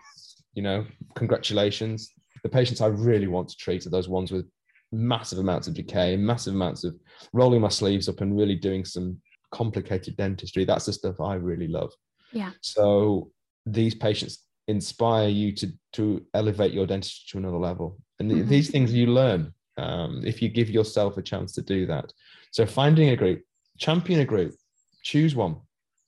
you 0.54 0.62
know, 0.62 0.86
congratulations. 1.14 2.10
The 2.42 2.48
patients 2.48 2.80
I 2.80 2.86
really 2.86 3.26
want 3.26 3.48
to 3.48 3.56
treat 3.56 3.86
are 3.86 3.90
those 3.90 4.08
ones 4.08 4.32
with 4.32 4.46
massive 4.90 5.38
amounts 5.38 5.68
of 5.68 5.74
decay, 5.74 6.16
massive 6.16 6.54
amounts 6.54 6.84
of 6.84 6.94
rolling 7.32 7.60
my 7.60 7.68
sleeves 7.68 8.08
up 8.08 8.20
and 8.20 8.36
really 8.36 8.56
doing 8.56 8.84
some 8.84 9.18
complicated 9.52 10.16
dentistry. 10.16 10.64
That's 10.64 10.86
the 10.86 10.92
stuff 10.92 11.20
I 11.20 11.34
really 11.34 11.68
love. 11.68 11.92
Yeah. 12.32 12.50
So 12.60 13.30
these 13.64 13.94
patients 13.94 14.46
inspire 14.68 15.28
you 15.28 15.52
to 15.52 15.72
to 15.94 16.24
elevate 16.34 16.72
your 16.72 16.86
dentistry 16.86 17.24
to 17.32 17.38
another 17.38 17.58
level, 17.58 17.98
and 18.18 18.30
mm-hmm. 18.30 18.48
these 18.48 18.70
things 18.70 18.92
you 18.92 19.06
learn 19.06 19.52
um, 19.76 20.22
if 20.24 20.42
you 20.42 20.48
give 20.48 20.70
yourself 20.70 21.16
a 21.16 21.22
chance 21.22 21.52
to 21.52 21.62
do 21.62 21.86
that. 21.86 22.12
So 22.50 22.66
finding 22.66 23.10
a 23.10 23.16
group, 23.16 23.42
champion 23.78 24.20
a 24.20 24.24
group, 24.24 24.54
choose 25.02 25.34
one. 25.34 25.56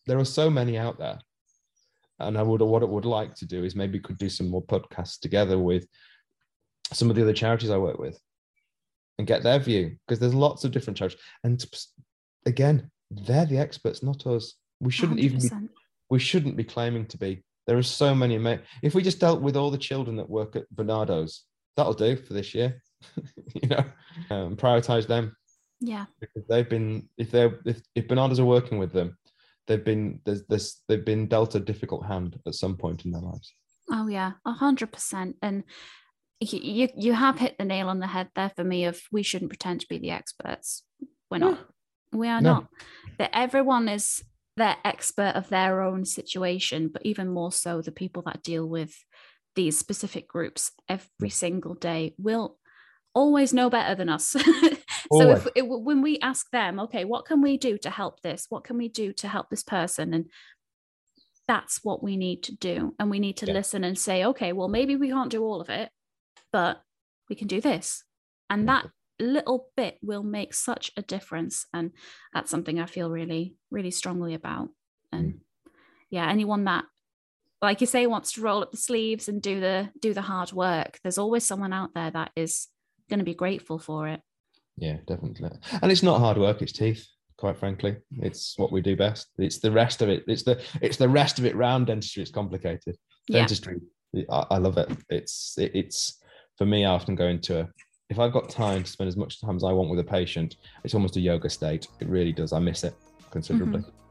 There 0.06 0.18
are 0.18 0.24
so 0.24 0.50
many 0.50 0.76
out 0.76 0.98
there 0.98 1.18
and 2.20 2.38
I 2.38 2.42
would 2.42 2.60
what 2.60 2.82
I 2.82 2.86
would 2.86 3.04
like 3.04 3.34
to 3.36 3.46
do 3.46 3.64
is 3.64 3.74
maybe 3.74 3.98
could 3.98 4.18
do 4.18 4.28
some 4.28 4.48
more 4.48 4.62
podcasts 4.62 5.18
together 5.18 5.58
with 5.58 5.86
some 6.92 7.10
of 7.10 7.16
the 7.16 7.22
other 7.22 7.32
charities 7.32 7.70
I 7.70 7.78
work 7.78 7.98
with 7.98 8.18
and 9.18 9.26
get 9.26 9.42
their 9.42 9.58
view 9.58 9.96
because 10.06 10.20
there's 10.20 10.34
lots 10.34 10.64
of 10.64 10.72
different 10.72 10.96
charities 10.96 11.20
and 11.42 11.64
again 12.46 12.90
they're 13.10 13.46
the 13.46 13.58
experts 13.58 14.02
not 14.02 14.26
us 14.26 14.54
we 14.80 14.90
shouldn't 14.90 15.20
100%. 15.20 15.22
even 15.22 15.38
be 15.38 15.68
we 16.10 16.18
shouldn't 16.18 16.56
be 16.56 16.64
claiming 16.64 17.06
to 17.06 17.18
be 17.18 17.42
there 17.66 17.78
are 17.78 17.82
so 17.82 18.14
many 18.14 18.58
if 18.82 18.94
we 18.94 19.02
just 19.02 19.20
dealt 19.20 19.40
with 19.40 19.56
all 19.56 19.70
the 19.70 19.78
children 19.78 20.16
that 20.16 20.28
work 20.28 20.54
at 20.54 20.64
Barnardo's, 20.74 21.44
that'll 21.78 21.94
do 21.94 22.14
for 22.14 22.34
this 22.34 22.54
year 22.54 22.82
you 23.54 23.68
know 23.68 23.84
um, 24.30 24.56
prioritize 24.56 25.06
them. 25.06 25.36
Yeah. 25.80 26.06
Because 26.20 26.46
they've 26.48 26.68
been 26.68 27.08
if 27.18 27.30
they're 27.30 27.58
if, 27.64 27.82
if 27.94 28.08
Barnardo's 28.08 28.40
are 28.40 28.44
working 28.44 28.78
with 28.78 28.92
them 28.92 29.16
they've 29.66 29.84
been 29.84 30.20
there's 30.24 30.44
this 30.46 30.82
they've 30.88 31.04
been 31.04 31.26
dealt 31.26 31.54
a 31.54 31.60
difficult 31.60 32.06
hand 32.06 32.38
at 32.46 32.54
some 32.54 32.76
point 32.76 33.04
in 33.04 33.12
their 33.12 33.22
lives. 33.22 33.54
Oh 33.90 34.08
yeah 34.08 34.32
a 34.44 34.52
hundred 34.52 34.92
percent. 34.92 35.36
And 35.42 35.64
you 36.40 36.88
you 36.96 37.12
have 37.12 37.38
hit 37.38 37.56
the 37.58 37.64
nail 37.64 37.88
on 37.88 38.00
the 38.00 38.06
head 38.06 38.28
there 38.34 38.52
for 38.54 38.64
me 38.64 38.84
of 38.84 39.00
we 39.12 39.22
shouldn't 39.22 39.50
pretend 39.50 39.80
to 39.80 39.86
be 39.88 39.98
the 39.98 40.10
experts. 40.10 40.84
We're 41.30 41.38
not. 41.38 41.58
We 42.12 42.28
are 42.28 42.40
no. 42.40 42.52
not. 42.52 42.66
That 43.18 43.30
everyone 43.32 43.88
is 43.88 44.22
their 44.56 44.76
expert 44.84 45.32
of 45.34 45.48
their 45.48 45.80
own 45.82 46.04
situation 46.04 46.88
but 46.92 47.04
even 47.04 47.28
more 47.28 47.50
so 47.50 47.82
the 47.82 47.90
people 47.90 48.22
that 48.24 48.40
deal 48.40 48.64
with 48.64 48.94
these 49.56 49.76
specific 49.76 50.28
groups 50.28 50.70
every 50.88 51.28
single 51.28 51.74
day 51.74 52.14
will 52.18 52.56
always 53.14 53.52
know 53.52 53.70
better 53.70 53.94
than 53.94 54.08
us 54.08 54.26
so 55.12 55.30
if 55.30 55.46
it, 55.54 55.62
when 55.62 56.02
we 56.02 56.18
ask 56.18 56.50
them 56.50 56.80
okay 56.80 57.04
what 57.04 57.24
can 57.24 57.40
we 57.40 57.56
do 57.56 57.78
to 57.78 57.90
help 57.90 58.20
this 58.22 58.46
what 58.48 58.64
can 58.64 58.76
we 58.76 58.88
do 58.88 59.12
to 59.12 59.28
help 59.28 59.48
this 59.50 59.62
person 59.62 60.12
and 60.12 60.26
that's 61.46 61.80
what 61.82 62.02
we 62.02 62.16
need 62.16 62.42
to 62.42 62.54
do 62.56 62.94
and 62.98 63.10
we 63.10 63.18
need 63.18 63.36
to 63.36 63.46
yeah. 63.46 63.52
listen 63.52 63.84
and 63.84 63.98
say 63.98 64.24
okay 64.24 64.52
well 64.52 64.68
maybe 64.68 64.96
we 64.96 65.10
can't 65.10 65.30
do 65.30 65.44
all 65.44 65.60
of 65.60 65.68
it 65.68 65.90
but 66.54 66.80
we 67.28 67.36
can 67.36 67.48
do 67.48 67.60
this. 67.60 68.04
And 68.50 68.68
that 68.68 68.86
little 69.18 69.70
bit 69.76 69.98
will 70.02 70.22
make 70.22 70.54
such 70.54 70.92
a 70.96 71.02
difference. 71.02 71.66
And 71.72 71.92
that's 72.32 72.50
something 72.50 72.80
I 72.80 72.86
feel 72.86 73.10
really, 73.10 73.56
really 73.70 73.90
strongly 73.90 74.34
about. 74.34 74.68
And 75.12 75.34
mm. 75.34 75.38
yeah, 76.10 76.28
anyone 76.30 76.64
that 76.64 76.84
like 77.62 77.80
you 77.80 77.86
say 77.86 78.06
wants 78.06 78.32
to 78.32 78.42
roll 78.42 78.62
up 78.62 78.72
the 78.72 78.76
sleeves 78.76 79.26
and 79.26 79.40
do 79.40 79.58
the 79.58 79.90
do 79.98 80.12
the 80.12 80.22
hard 80.22 80.52
work, 80.52 80.98
there's 81.02 81.18
always 81.18 81.44
someone 81.44 81.72
out 81.72 81.94
there 81.94 82.10
that 82.10 82.30
is 82.36 82.68
going 83.08 83.18
to 83.18 83.24
be 83.24 83.34
grateful 83.34 83.78
for 83.78 84.08
it. 84.08 84.20
Yeah, 84.76 84.98
definitely. 85.06 85.50
And 85.82 85.92
it's 85.92 86.02
not 86.02 86.20
hard 86.20 86.38
work, 86.38 86.62
it's 86.62 86.72
teeth 86.72 87.06
quite 87.36 87.58
frankly 87.58 87.96
it's 88.18 88.56
what 88.58 88.70
we 88.70 88.80
do 88.80 88.94
best 88.96 89.26
it's 89.38 89.58
the 89.58 89.70
rest 89.70 90.00
of 90.02 90.08
it 90.08 90.22
it's 90.28 90.44
the 90.44 90.62
it's 90.80 90.96
the 90.96 91.08
rest 91.08 91.40
of 91.40 91.44
it 91.44 91.56
round 91.56 91.88
dentistry 91.88 92.22
it's 92.22 92.30
complicated 92.30 92.96
dentistry 93.28 93.80
yeah. 94.12 94.22
I, 94.30 94.46
I, 94.52 94.58
love 94.58 94.78
it 94.78 94.88
it's 95.10 95.58
it, 95.58 95.72
it's 95.74 96.22
for 96.56 96.66
me, 96.66 96.84
I 96.84 96.90
often 96.90 97.14
go 97.14 97.26
into 97.26 97.60
a, 97.60 97.68
if 98.10 98.18
I've 98.18 98.32
got 98.32 98.48
time 98.48 98.82
to 98.82 98.90
spend 98.90 99.08
as 99.08 99.16
much 99.16 99.40
time 99.40 99.56
as 99.56 99.64
I 99.64 99.72
want 99.72 99.90
with 99.90 99.98
a 99.98 100.04
patient, 100.04 100.56
it's 100.84 100.94
almost 100.94 101.16
a 101.16 101.20
yoga 101.20 101.50
state. 101.50 101.88
It 102.00 102.08
really 102.08 102.32
does. 102.32 102.52
I 102.52 102.58
miss 102.58 102.84
it 102.84 102.94
considerably. 103.30 103.80
Mm-hmm. 103.80 104.03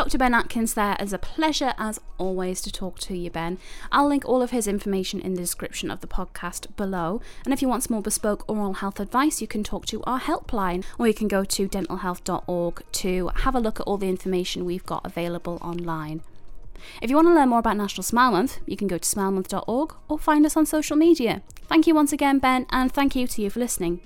Dr. 0.00 0.16
Ben 0.16 0.32
Atkins 0.32 0.72
there 0.72 0.96
a 1.12 1.18
pleasure 1.18 1.74
as 1.76 2.00
always 2.16 2.62
to 2.62 2.72
talk 2.72 2.98
to 3.00 3.14
you, 3.14 3.30
Ben. 3.30 3.58
I'll 3.92 4.08
link 4.08 4.24
all 4.24 4.40
of 4.40 4.50
his 4.50 4.66
information 4.66 5.20
in 5.20 5.34
the 5.34 5.42
description 5.42 5.90
of 5.90 6.00
the 6.00 6.06
podcast 6.06 6.74
below. 6.74 7.20
And 7.44 7.52
if 7.52 7.60
you 7.60 7.68
want 7.68 7.82
some 7.82 7.96
more 7.96 8.02
bespoke 8.02 8.48
oral 8.48 8.72
health 8.72 8.98
advice, 8.98 9.42
you 9.42 9.46
can 9.46 9.62
talk 9.62 9.84
to 9.86 10.02
our 10.04 10.18
helpline 10.18 10.84
or 10.98 11.06
you 11.06 11.12
can 11.12 11.28
go 11.28 11.44
to 11.44 11.68
dentalhealth.org 11.68 12.82
to 12.92 13.30
have 13.34 13.54
a 13.54 13.60
look 13.60 13.78
at 13.78 13.86
all 13.86 13.98
the 13.98 14.08
information 14.08 14.64
we've 14.64 14.86
got 14.86 15.04
available 15.04 15.58
online. 15.60 16.22
If 17.02 17.10
you 17.10 17.16
want 17.16 17.28
to 17.28 17.34
learn 17.34 17.50
more 17.50 17.58
about 17.58 17.76
National 17.76 18.02
Smile 18.02 18.32
Month, 18.32 18.58
you 18.64 18.78
can 18.78 18.88
go 18.88 18.96
to 18.96 19.06
smilemonth.org 19.06 19.94
or 20.08 20.18
find 20.18 20.46
us 20.46 20.56
on 20.56 20.64
social 20.64 20.96
media. 20.96 21.42
Thank 21.68 21.86
you 21.86 21.94
once 21.94 22.14
again, 22.14 22.38
Ben, 22.38 22.64
and 22.70 22.90
thank 22.90 23.14
you 23.14 23.26
to 23.26 23.42
you 23.42 23.50
for 23.50 23.60
listening. 23.60 24.00